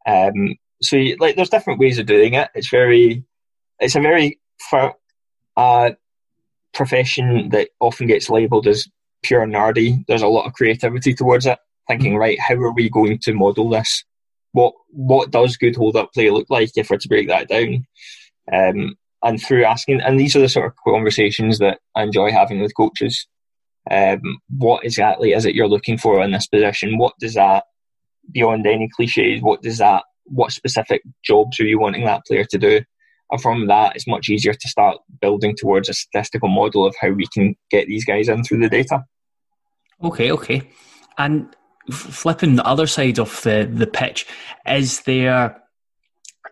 [0.06, 2.50] Um, so you, like, there's different ways of doing it.
[2.54, 3.24] It's very,
[3.80, 4.40] it's a very
[4.70, 4.94] for
[5.58, 5.96] a
[6.74, 8.88] profession that often gets labelled as
[9.22, 10.04] pure nerdy.
[10.08, 11.60] There's a lot of creativity towards it.
[11.88, 14.06] Thinking, right, how are we going to model this?
[14.54, 17.86] What what does good hold up play look like if we're to break that down?
[18.52, 22.62] Um, and through asking, and these are the sort of conversations that I enjoy having
[22.62, 23.28] with coaches.
[23.90, 26.98] Um, what exactly is it you're looking for in this position?
[26.98, 27.66] What does that,
[28.32, 32.58] beyond any cliches, what does that, what specific jobs are you wanting that player to
[32.58, 32.82] do?
[33.42, 37.26] From that, it's much easier to start building towards a statistical model of how we
[37.34, 39.04] can get these guys in through the data.
[40.04, 40.70] Okay, okay.
[41.18, 41.56] And
[41.92, 44.26] flipping the other side of the, the pitch,
[44.68, 45.60] is there.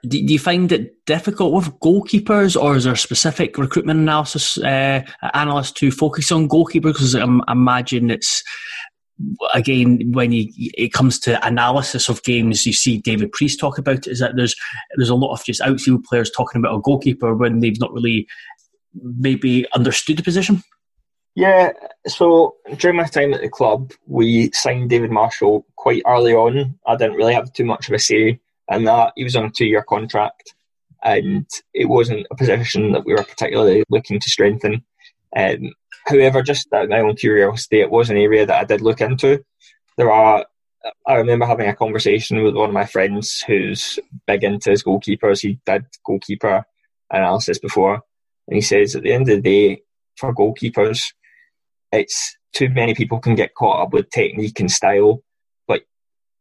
[0.04, 5.02] Do do you find it difficult with goalkeepers, or is there specific recruitment analysis uh,
[5.34, 6.94] analysts to focus on goalkeepers?
[6.94, 8.44] Because I imagine it's
[9.54, 14.08] again when you, it comes to analysis of games, you see David Preece talk about
[14.08, 14.08] it.
[14.08, 14.56] Is that there's
[14.96, 18.28] there's a lot of just outfield players talking about a goalkeeper when they've not really
[18.94, 20.64] maybe understood the position.
[21.34, 21.72] Yeah,
[22.08, 26.78] so during my time at the club, we signed David Marshall quite early on.
[26.86, 28.40] I didn't really have too much of a say
[28.70, 29.14] in that.
[29.16, 30.54] He was on a two year contract,
[31.04, 34.84] and it wasn't a position that we were particularly looking to strengthen.
[35.36, 35.72] Um,
[36.06, 39.02] however, just out of my own curiosity, it was an area that I did look
[39.02, 39.44] into.
[39.98, 40.46] There are,
[41.08, 45.42] I remember having a conversation with one of my friends who's big into his goalkeepers.
[45.42, 46.66] He did goalkeeper
[47.12, 48.02] analysis before,
[48.48, 49.82] and he says at the end of the day,
[50.18, 51.14] for goalkeepers,
[51.92, 55.24] it's too many people can get caught up with technique and style,
[55.68, 55.82] but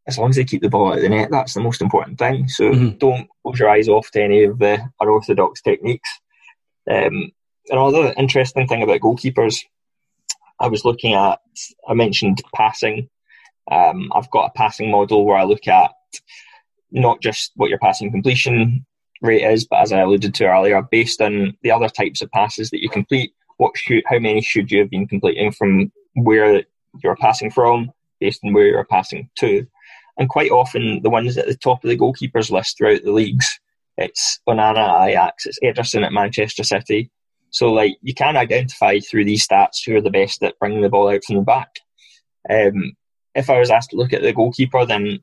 [0.06, 2.18] as long as they keep the ball out of the net, that's the most important
[2.18, 2.48] thing.
[2.48, 2.98] So Mhm.
[2.98, 6.08] don't close your eyes off to any of the unorthodox techniques.
[6.90, 7.30] Um,
[7.70, 9.64] another interesting thing about goalkeepers,
[10.60, 11.38] I was looking at,
[11.88, 13.08] I mentioned passing.
[13.70, 15.92] Um, I've got a passing model where I look at
[16.90, 18.84] not just what your passing completion
[19.22, 22.70] rate is, but as I alluded to earlier, based on the other types of passes
[22.70, 26.64] that you complete, what should, how many should you have been completing from where
[27.02, 29.66] you're passing from, based on where you're passing to.
[30.18, 33.46] And quite often, the ones at the top of the goalkeepers list throughout the leagues,
[33.96, 37.10] it's Onana at Ajax, it's Ederson at Manchester City.
[37.50, 40.88] So, like, you can identify through these stats who are the best at bringing the
[40.88, 41.68] ball out from the back.
[42.48, 42.92] Um,
[43.34, 45.20] if I was asked to look at the goalkeeper, then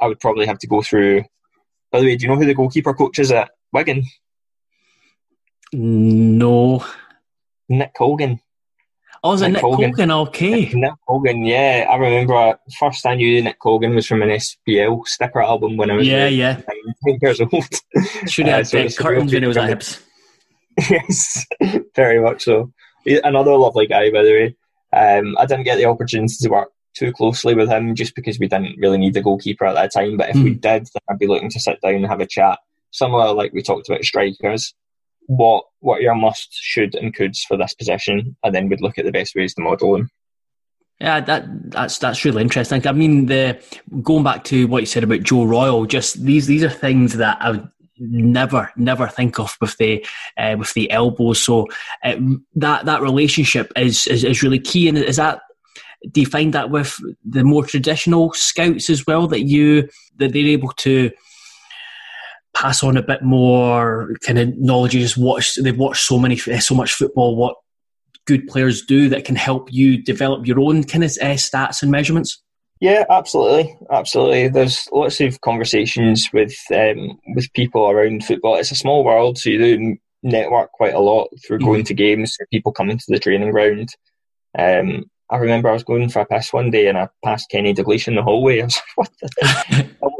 [0.00, 1.24] I would probably have to go through.
[1.92, 4.04] By the way, do you know who the goalkeeper coach is at Wigan?
[5.72, 6.84] No.
[7.68, 8.40] Nick Colgan.
[9.24, 9.90] Oh, is it Nick Nick Colgan.
[9.92, 10.10] Colgan?
[10.12, 10.70] Okay.
[10.72, 11.86] Nick Colgan, yeah.
[11.90, 15.94] I remember first I knew Nick Colgan was from an SPL sticker album when I
[15.96, 16.60] was Yeah, about yeah.
[17.06, 17.64] 19 years old.
[18.28, 20.02] Should have Uh, had so big it's a real curtains when it was at Hibs.
[20.90, 21.46] yes,
[21.94, 22.72] very much so.
[23.06, 24.56] Another lovely guy, by the way.
[24.92, 28.48] Um, I didn't get the opportunity to work too closely with him just because we
[28.48, 30.16] didn't really need a goalkeeper at that time.
[30.16, 30.58] But if we Hmm.
[30.60, 32.58] did, then I'd be looking to sit down and have a chat.
[32.92, 34.74] Similar, like we talked about strikers.
[35.28, 38.96] what what are your must, should, and coulds for this position, and then we'd look
[38.96, 40.08] at the best ways to model them.
[41.00, 42.86] Yeah, that that's that's really interesting.
[42.86, 43.60] I mean, the
[44.02, 47.38] going back to what you said about Joe Royle, just these these are things that
[47.40, 47.68] I would
[47.98, 50.04] never never think of with the
[50.36, 51.42] uh, with the elbows.
[51.42, 51.66] So
[52.04, 52.16] uh,
[52.56, 54.88] that that relationship is, is is really key.
[54.88, 55.40] And is that
[56.10, 60.46] do you find that with the more traditional scouts as well that you that they're
[60.46, 61.10] able to
[62.54, 64.94] pass on a bit more kind of knowledge?
[64.94, 67.36] You just watch they've watched so many so much football.
[67.36, 67.56] What
[68.26, 71.90] good players do that can help you develop your own kind of uh, stats and
[71.90, 72.42] measurements?
[72.80, 74.48] Yeah, absolutely, absolutely.
[74.48, 78.56] There's lots of conversations with um, with people around football.
[78.56, 81.86] It's a small world, so you do network quite a lot through going mm-hmm.
[81.86, 83.94] to games, people coming to the training ground.
[84.58, 87.74] Um, I remember I was going for a piss one day and I passed Kenny
[87.74, 88.60] Dalglish in the hallway.
[88.62, 89.10] I was like, "What?
[89.20, 89.90] The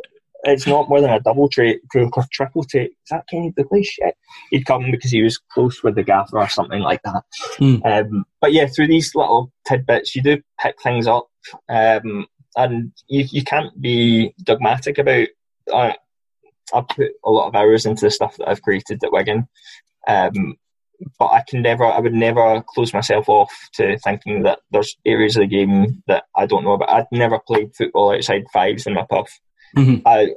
[0.46, 2.90] it's not more than a double take or triple take.
[2.90, 3.94] Is that Kenny Dalglish?
[3.98, 4.12] Yeah.
[4.50, 7.22] He'd come because he was close with the gaffer or something like that.
[7.59, 7.84] Mm.
[7.84, 11.28] Um, but yeah, through these little tidbits, you do pick things up,
[11.68, 12.26] um,
[12.57, 15.28] and you you can't be dogmatic about.
[15.72, 15.92] Uh,
[16.74, 19.46] I've put a lot of hours into the stuff that I've created at Wigan.
[20.09, 20.57] Um,
[21.18, 25.36] but I can never, I would never close myself off to thinking that there's areas
[25.36, 26.90] of the game that I don't know about.
[26.90, 29.30] I'd never played football outside fives in my puff.
[29.76, 30.07] Mm-hmm.
[30.07, 30.34] I,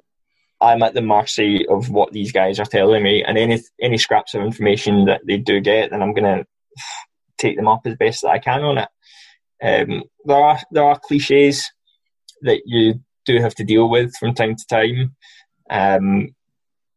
[0.61, 4.34] I'm at the mercy of what these guys are telling me, and any any scraps
[4.34, 6.45] of information that they do get, then I'm going to
[7.38, 8.89] take them up as best that I can on it.
[9.63, 11.72] Um, there are there are cliches
[12.42, 15.16] that you do have to deal with from time to time
[15.70, 16.30] um,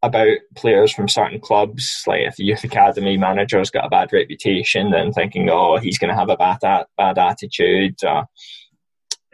[0.03, 2.03] about players from certain clubs.
[2.07, 6.12] Like if the youth academy manager's got a bad reputation, then thinking, oh, he's going
[6.12, 6.59] to have a bad
[6.97, 7.97] bad attitude.
[8.03, 8.26] Or,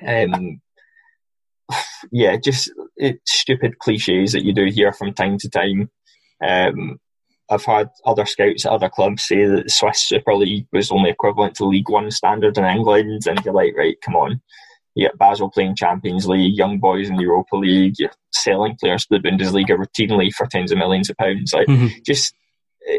[0.06, 0.60] um,
[2.10, 5.90] yeah, just it, stupid cliches that you do hear from time to time.
[6.44, 6.98] Um,
[7.50, 11.10] I've had other scouts at other clubs say that the Swiss Super League was only
[11.10, 14.42] equivalent to League One standard in England, and you're like, right, come on.
[14.98, 19.06] You get Basel playing Champions League, young boys in the Europa League, you're selling players
[19.06, 21.54] to the Bundesliga routinely for tens of millions of pounds.
[21.54, 21.86] Like, mm-hmm.
[22.04, 22.34] just
[22.92, 22.98] uh,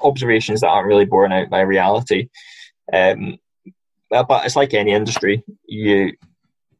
[0.00, 2.30] observations that aren't really borne out by reality.
[2.90, 3.36] Um,
[4.08, 5.44] but it's like any industry.
[5.66, 6.14] You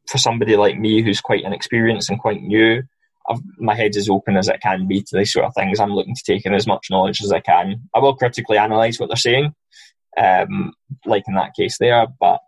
[0.07, 2.81] for somebody like me who's quite inexperienced and quite new,
[3.29, 5.79] I've, my head's as open as it can be to these sort of things.
[5.79, 7.89] I'm looking to take in as much knowledge as I can.
[7.93, 9.53] I will critically analyse what they're saying,
[10.17, 10.73] um,
[11.05, 12.39] like in that case there, but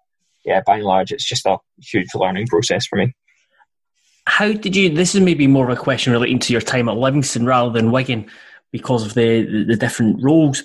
[0.49, 3.13] yeah, by and large, it's just a huge learning process for me.
[4.27, 4.89] How did you?
[4.89, 7.91] This is maybe more of a question relating to your time at Livingston rather than
[7.91, 8.29] Wigan,
[8.71, 10.63] because of the the different roles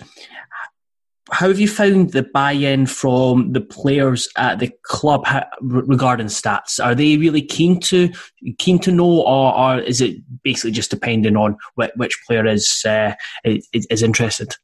[1.30, 5.26] how have you found the buy-in from the players at the club
[5.60, 6.84] regarding stats?
[6.84, 8.10] Are they really keen to
[8.58, 13.14] keen to know, or, or is it basically just depending on which player is uh,
[13.44, 14.54] is, is interested?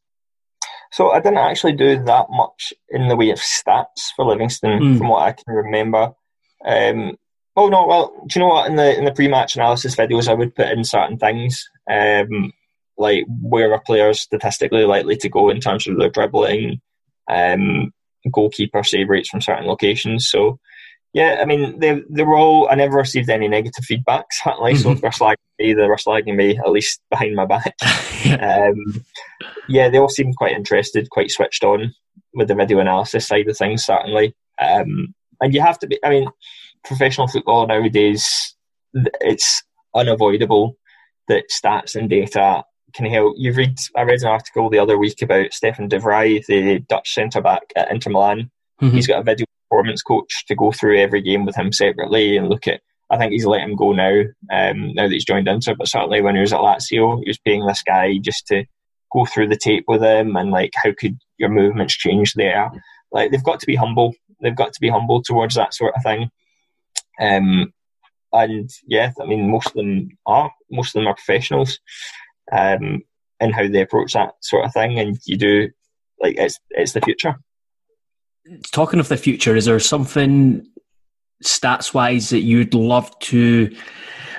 [0.93, 4.99] So I didn't actually do that much in the way of stats for Livingston, mm.
[4.99, 6.13] from what I can remember.
[6.65, 7.17] Um,
[7.57, 8.69] oh no, well, do you know what?
[8.69, 11.69] In the in the pre-match analysis videos, I would put in certain things.
[11.89, 12.53] Um,
[12.99, 16.81] like where are players statistically likely to go in terms of their dribbling,
[17.29, 17.93] um,
[18.31, 20.29] goalkeeper save rates from certain locations.
[20.29, 20.61] So,
[21.15, 22.69] yeah, I mean, they they were all.
[22.71, 24.27] I never received any negative feedback.
[24.33, 24.83] Certainly, mm-hmm.
[24.83, 27.75] so they're slagging me, they were slagging me at least behind my back.
[28.41, 29.05] um,
[29.69, 31.95] yeah, they all seemed quite interested, quite switched on
[32.35, 33.85] with the video analysis side of things.
[33.85, 35.99] Certainly, um, and you have to be.
[36.05, 36.29] I mean,
[36.85, 38.57] professional football nowadays,
[38.95, 39.63] it's
[39.95, 40.77] unavoidable
[41.29, 43.35] that stats and data can help.
[43.37, 47.13] You've read, I read an article the other week about Stefan de Vrij, the Dutch
[47.13, 48.51] centre back at Inter Milan.
[48.83, 48.95] Mm-hmm.
[48.95, 52.49] He's got a video performance coach to go through every game with him separately and
[52.49, 52.81] look at.
[53.11, 55.75] I think he's let him go now, um, now that he's joined Inter.
[55.75, 58.65] But certainly when he was at Lazio, he was paying this guy just to
[59.13, 62.71] go through the tape with him and like how could your movements change there.
[63.11, 64.15] Like they've got to be humble.
[64.41, 66.31] They've got to be humble towards that sort of thing.
[67.21, 67.73] Um,
[68.33, 70.53] and yeah, I mean most of them are.
[70.71, 71.81] Most of them are professionals
[72.53, 73.03] um,
[73.41, 74.99] and how they approach that sort of thing.
[74.99, 75.71] And you do
[76.21, 77.37] like it's it's the future.
[78.73, 80.67] Talking of the future, is there something
[81.45, 83.75] stats wise that you'd love to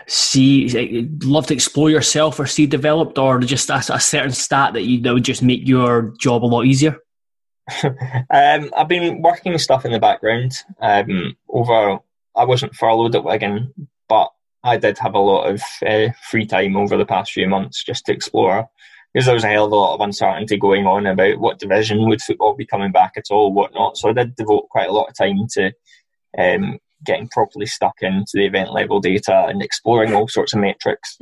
[0.08, 4.84] see, love to explore yourself or see developed, or just a, a certain stat that
[4.84, 6.98] you that would just make your job a lot easier?
[7.84, 12.00] um, I've been working stuff in the background um, over.
[12.36, 13.74] I wasn't furloughed at Wigan,
[14.08, 14.32] but
[14.64, 18.06] I did have a lot of uh, free time over the past few months just
[18.06, 18.70] to explore
[19.14, 22.08] because there was a hell of a lot of uncertainty going on about what division
[22.08, 23.98] would football be coming back at all, whatnot.
[23.98, 25.74] So I did devote quite a lot of time to
[26.38, 31.18] um, getting properly stuck into the event level data and exploring all sorts of metrics.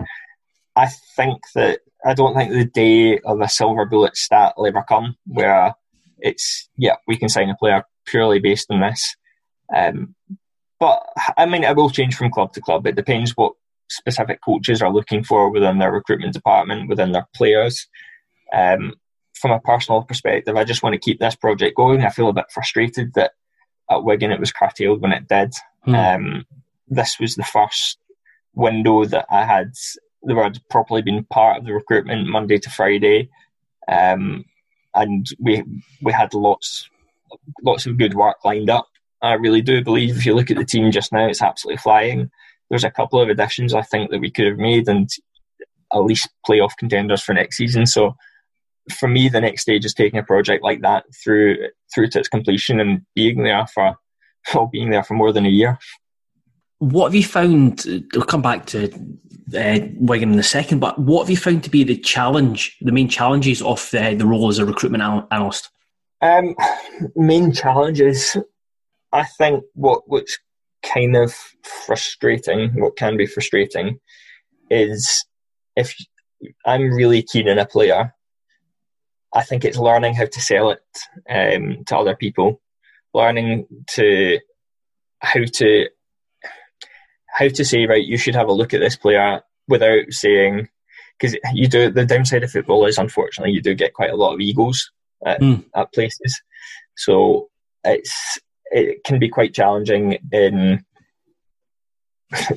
[0.76, 4.84] I think that I don't think the day of a silver bullet stat will ever
[4.88, 5.74] come where
[6.20, 9.16] it's yeah we can sign a player purely based on this.
[9.74, 10.16] Um,
[10.80, 11.04] but
[11.38, 12.88] I mean, it will change from club to club.
[12.88, 13.54] It depends what
[13.90, 17.88] specific coaches are looking for within their recruitment department, within their players.
[18.54, 18.94] Um,
[19.34, 22.02] from a personal perspective, I just want to keep this project going.
[22.02, 23.32] I feel a bit frustrated that
[23.90, 25.54] at Wigan it was curtailed when it did.
[25.84, 25.96] Hmm.
[25.96, 26.46] Um,
[26.88, 27.98] this was the first
[28.54, 29.74] window that I had
[30.24, 33.30] the word properly been part of the recruitment Monday to Friday,
[33.88, 34.46] um,
[34.94, 35.64] and we
[36.02, 36.90] we had lots
[37.64, 38.88] lots of good work lined up.
[39.22, 42.32] I really do believe if you look at the team just now, it's absolutely flying.
[42.70, 45.10] There's a couple of additions I think that we could have made and
[45.94, 47.86] at least playoff contenders for next season.
[47.86, 48.16] So
[48.92, 51.58] for me, the next stage is taking a project like that through
[51.94, 53.96] through to its completion and being there for
[54.54, 55.78] well, being there for more than a year.
[56.80, 57.86] What have you found?
[58.14, 58.92] We'll come back to
[59.56, 62.92] uh, Wigan in a second, but what have you found to be the challenge, the
[62.92, 65.70] main challenges of the, the role as a recruitment analyst?
[66.22, 66.56] Um,
[67.16, 68.38] main challenges,
[69.12, 70.38] I think what what's
[70.84, 71.34] kind of
[71.64, 74.00] frustrating, what can be frustrating,
[74.70, 75.26] is
[75.76, 75.96] if
[76.66, 78.14] I'm really keen in a player,
[79.34, 80.82] I think it's learning how to sell it
[81.30, 82.62] um, to other people,
[83.14, 84.40] learning to
[85.20, 85.90] how to
[87.28, 90.68] how to say right, you should have a look at this player without saying
[91.18, 94.34] because you do the downside of football is unfortunately you do get quite a lot
[94.34, 94.92] of egos
[95.26, 95.64] at, mm.
[95.76, 96.42] at places,
[96.96, 97.50] so
[97.84, 98.40] it's
[98.72, 100.84] it can be quite challenging in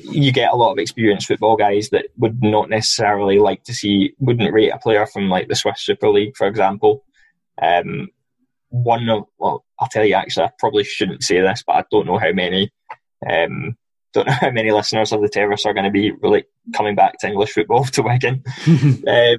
[0.01, 4.13] you get a lot of experienced football guys that would not necessarily like to see,
[4.19, 7.03] wouldn't rate a player from like the Swiss Super League, for example.
[7.61, 8.09] Um,
[8.69, 12.05] one of, well, I'll tell you actually, I probably shouldn't say this, but I don't
[12.05, 12.71] know how many,
[13.29, 13.75] um,
[14.13, 16.45] don't know how many listeners of the Terrace are going to be really
[16.75, 18.43] coming back to English football to Wigan.
[18.67, 19.37] um,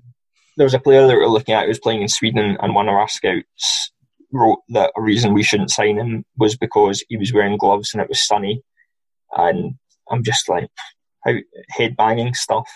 [0.57, 2.75] there was a player that we were looking at who was playing in Sweden, and
[2.75, 3.93] one of our scouts
[4.33, 8.03] wrote that a reason we shouldn't sign him was because he was wearing gloves and
[8.03, 8.63] it was sunny.
[9.37, 9.77] And
[10.11, 10.69] I'm just like
[11.25, 11.35] how
[11.71, 12.69] head banging stuff.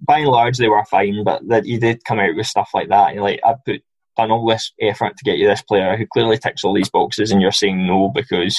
[0.00, 2.88] By and large, they were fine, but that you did come out with stuff like
[2.88, 3.12] that.
[3.12, 3.82] And like I put
[4.16, 7.30] done all this effort to get you this player who clearly ticks all these boxes,
[7.30, 8.58] and you're saying no because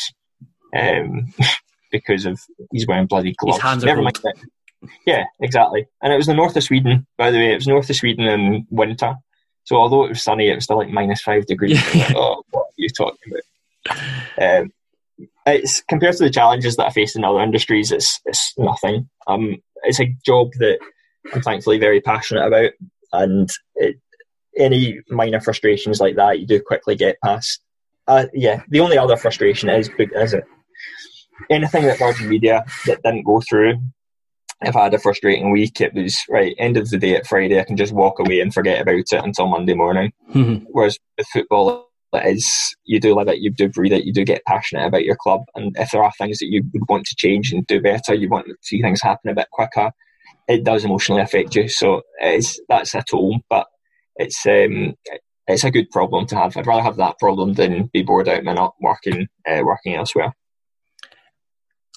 [0.78, 1.34] um,
[1.92, 2.40] because of
[2.72, 3.58] he's wearing bloody gloves.
[3.58, 4.20] His hands are Never mind.
[5.06, 5.88] Yeah, exactly.
[6.02, 7.52] And it was the north of Sweden, by the way.
[7.52, 9.16] It was north of Sweden in winter.
[9.64, 11.80] So although it was sunny, it was still like minus five degrees.
[11.96, 13.34] like, oh, what are you talking
[13.88, 14.62] about?
[14.62, 14.72] Um,
[15.46, 19.10] it's compared to the challenges that I face in other industries, it's it's nothing.
[19.28, 20.80] Um, it's a job that
[21.34, 22.72] I'm thankfully very passionate about,
[23.14, 23.98] and it,
[24.58, 27.62] any minor frustrations like that, you do quickly get past.
[28.08, 30.44] Uh, yeah, the only other frustration is is it
[31.50, 33.80] anything that Virgin Media that didn't go through.
[34.64, 37.60] If I had a frustrating week, it was right end of the day at Friday.
[37.60, 40.14] I can just walk away and forget about it until Monday morning.
[40.34, 40.66] Mm-hmm.
[40.72, 44.46] Whereas with football, is you do live it, you do breathe it, you do get
[44.46, 47.52] passionate about your club, and if there are things that you would want to change
[47.52, 49.92] and do better, you want to see things happen a bit quicker.
[50.48, 53.68] It does emotionally affect you, so it's that's a toll, but
[54.18, 54.96] it's um,
[55.48, 56.58] it's a good problem to have.
[56.58, 60.34] I'd rather have that problem than be bored out and not working uh, working elsewhere.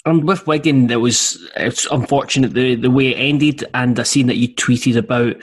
[0.06, 4.26] And with Wigan, there was it's unfortunate the the way it ended, and I seen
[4.26, 5.36] that you tweeted about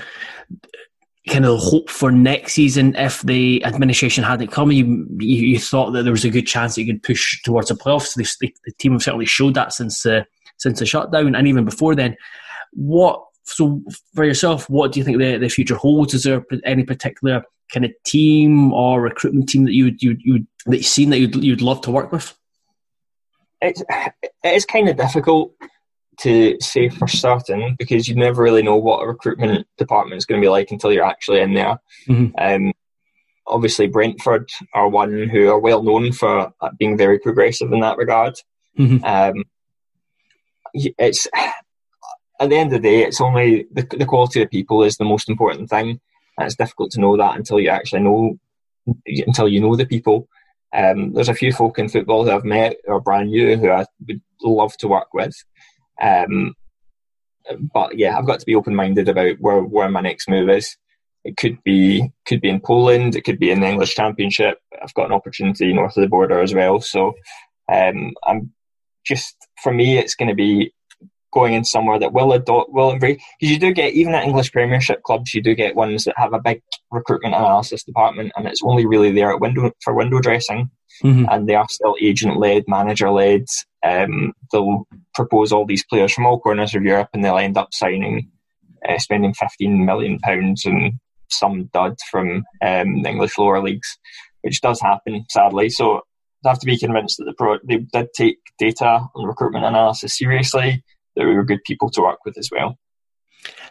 [1.29, 4.71] kind of hope for next season if the administration hadn't come?
[4.71, 7.69] You, you, you thought that there was a good chance that you could push towards
[7.69, 8.15] the playoffs.
[8.15, 10.23] The, the, team have certainly showed that since uh,
[10.57, 12.15] since the shutdown and even before then.
[12.73, 13.81] What so
[14.15, 14.69] for yourself?
[14.69, 16.13] What do you think the, the future holds?
[16.13, 17.43] Is there any particular
[17.73, 21.35] kind of team or recruitment team that you you you that you've seen that you'd
[21.35, 22.35] you'd love to work with?
[23.61, 23.83] It's
[24.43, 25.53] it's kind of difficult
[26.19, 30.39] to say for certain because you never really know what a recruitment department is going
[30.39, 31.79] to be like until you're actually in there.
[32.07, 32.35] Mm-hmm.
[32.37, 32.73] Um,
[33.47, 38.35] obviously, Brentford are one who are well known for being very progressive in that regard.
[38.77, 39.03] Mm-hmm.
[39.03, 39.43] Um,
[40.73, 41.27] it's
[42.39, 45.05] at the end of the day, it's only the, the quality of people is the
[45.05, 45.99] most important thing,
[46.37, 48.37] and it's difficult to know that until you actually know
[49.05, 50.27] until you know the people.
[50.73, 53.69] Um, there's a few folk in football who I've met who are brand new who
[53.69, 55.35] I would love to work with.
[56.01, 56.55] Um,
[57.73, 60.75] but yeah, I've got to be open minded about where, where my next move is.
[61.23, 64.57] It could be could be in Poland, it could be in the English Championship.
[64.81, 66.81] I've got an opportunity north of the border as well.
[66.81, 67.13] So
[67.71, 68.51] um, I'm
[69.05, 70.73] just for me, it's going to be
[71.31, 73.21] going in somewhere that will adopt, will embrace.
[73.39, 76.33] Because you do get even at English Premiership clubs, you do get ones that have
[76.33, 80.71] a big recruitment analysis department, and it's only really there at window for window dressing
[81.03, 81.25] mm-hmm.
[81.29, 83.45] and they are still agent led, manager led.
[83.83, 87.73] Um, they'll propose all these players from all corners of Europe, and they'll end up
[87.73, 88.29] signing
[88.87, 90.93] uh, spending fifteen million pounds and
[91.29, 93.97] some dud from um, the English lower leagues,
[94.41, 95.69] which does happen sadly.
[95.69, 96.01] So
[96.45, 100.17] I have to be convinced that the pro- they did take data and recruitment analysis
[100.17, 100.83] seriously.
[101.15, 102.77] That we were good people to work with as well.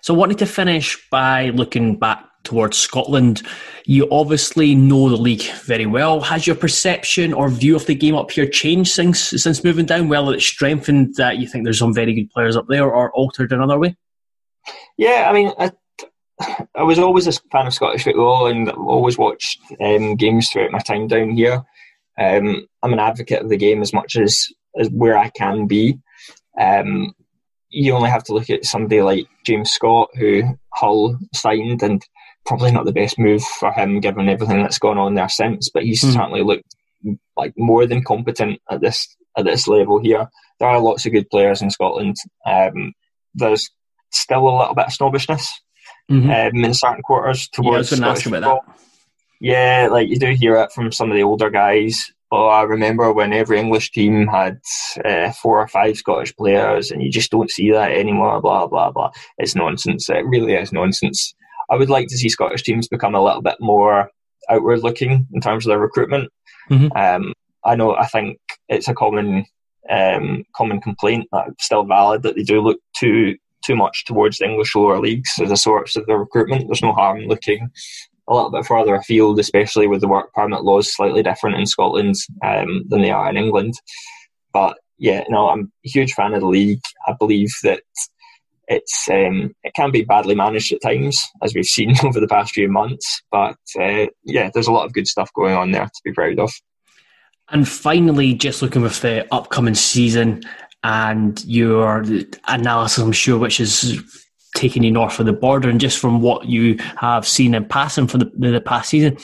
[0.03, 3.43] So, I wanted to finish by looking back towards Scotland.
[3.85, 6.21] You obviously know the league very well.
[6.21, 10.09] Has your perception or view of the game up here changed since since moving down?
[10.09, 13.53] Whether it's strengthened that you think there's some very good players up there, or altered
[13.53, 13.97] another way?
[14.97, 15.73] Yeah, I mean, I,
[16.75, 20.79] I was always a fan of Scottish football and always watched um, games throughout my
[20.79, 21.63] time down here.
[22.19, 24.47] Um, I'm an advocate of the game as much as,
[24.79, 25.99] as where I can be.
[26.59, 27.15] Um,
[27.71, 30.43] you only have to look at somebody like James Scott, who
[30.75, 32.05] Hull signed, and
[32.47, 35.71] probably not the best move for him given everything that's gone on there since.
[35.71, 36.13] But he's mm.
[36.13, 36.75] certainly looked
[37.37, 40.29] like more than competent at this at this level here.
[40.59, 42.17] There are lots of good players in Scotland.
[42.47, 42.93] Um,
[43.35, 43.69] there's
[44.13, 45.61] still a little bit of snobbishness
[46.11, 46.31] mm-hmm.
[46.31, 48.65] um, in certain quarters towards yeah, Scottish football.
[49.41, 52.13] Yeah, like you do hear it from some of the older guys.
[52.33, 54.61] Oh, I remember when every English team had
[55.05, 58.41] uh, four or five Scottish players, and you just don't see that anymore.
[58.41, 59.11] Blah blah blah.
[59.39, 60.09] It's nonsense.
[60.09, 61.35] It really is nonsense.
[61.71, 64.11] I would like to see Scottish teams become a little bit more
[64.49, 66.31] outward looking in terms of their recruitment.
[66.71, 66.97] Mm-hmm.
[66.97, 67.33] Um,
[67.65, 67.97] I know.
[67.97, 69.45] I think it's a common
[69.89, 74.47] um, common complaint that still valid that they do look too too much towards the
[74.47, 76.67] English lower leagues as a source of their recruitment.
[76.67, 77.71] There's no harm looking
[78.31, 82.15] a little bit further afield, especially with the work permit laws slightly different in Scotland
[82.45, 83.75] um, than they are in England.
[84.53, 86.81] But yeah, no, I'm a huge fan of the league.
[87.07, 87.83] I believe that
[88.69, 92.53] it's um, it can be badly managed at times, as we've seen over the past
[92.53, 93.23] few months.
[93.33, 96.39] But uh, yeah, there's a lot of good stuff going on there to be proud
[96.39, 96.53] of.
[97.49, 100.45] And finally, just looking with the upcoming season
[100.85, 102.05] and your
[102.47, 104.25] analysis, I'm sure, which is
[104.57, 108.07] taking you north of the border, and just from what you have seen in passing
[108.07, 109.17] for the, the past season,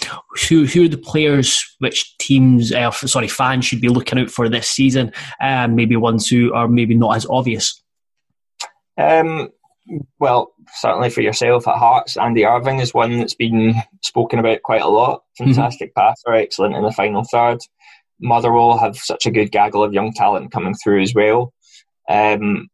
[0.49, 4.49] who, who are the players, which teams, uh, sorry, fans should be looking out for
[4.49, 7.83] this season, and um, maybe ones who are maybe not as obvious?
[8.99, 9.51] Um,
[10.19, 14.83] well, certainly for yourself at Hearts, Andy Irving is one that's been spoken about quite
[14.83, 15.23] a lot.
[15.41, 15.53] Mm-hmm.
[15.53, 16.01] Fantastic mm-hmm.
[16.01, 17.59] passer, excellent in the final third.
[18.21, 21.53] Motherwell have such a good gaggle of young talent coming through as well.
[22.09, 22.69] Um,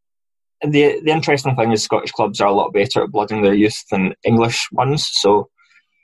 [0.63, 3.83] the the interesting thing is Scottish clubs are a lot better at blooding their youth
[3.91, 5.09] than English ones.
[5.13, 5.49] So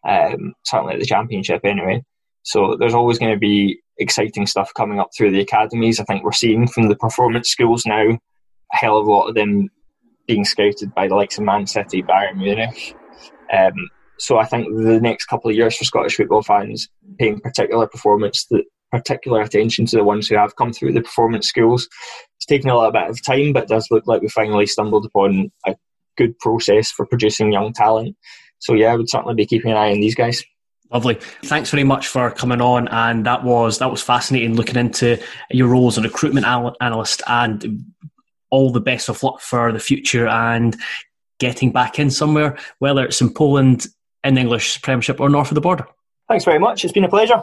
[0.07, 2.03] um, certainly at the Championship anyway.
[2.43, 6.01] So there's always going to be exciting stuff coming up through the academies.
[6.01, 9.35] I think we're seeing from the performance schools now a hell of a lot of
[9.35, 9.69] them
[10.27, 12.97] being scouted by the likes of Man City, Bayern Munich.
[13.53, 13.73] Um,
[14.19, 16.89] so I think the next couple of years for Scottish football fans,
[17.19, 21.49] paying particular performance, the particular attention to the ones who have come through the performance
[21.49, 21.89] schools.
[22.37, 25.07] It's taken a little bit of time, but it does look like we finally stumbled
[25.07, 25.75] upon a
[26.17, 28.17] good process for producing young talent.
[28.59, 30.43] So yeah, I would certainly be keeping an eye on these guys.
[30.91, 31.19] Lovely.
[31.45, 34.55] Thanks very much for coming on, and that was that was fascinating.
[34.55, 37.85] Looking into your role as a recruitment analyst, and
[38.51, 40.75] all the best of luck for the future and
[41.39, 43.87] getting back in somewhere, whether it's in Poland,
[44.25, 45.87] in the English Premiership, or north of the border.
[46.27, 46.85] Thanks very much.
[46.85, 47.43] It's been a pleasure.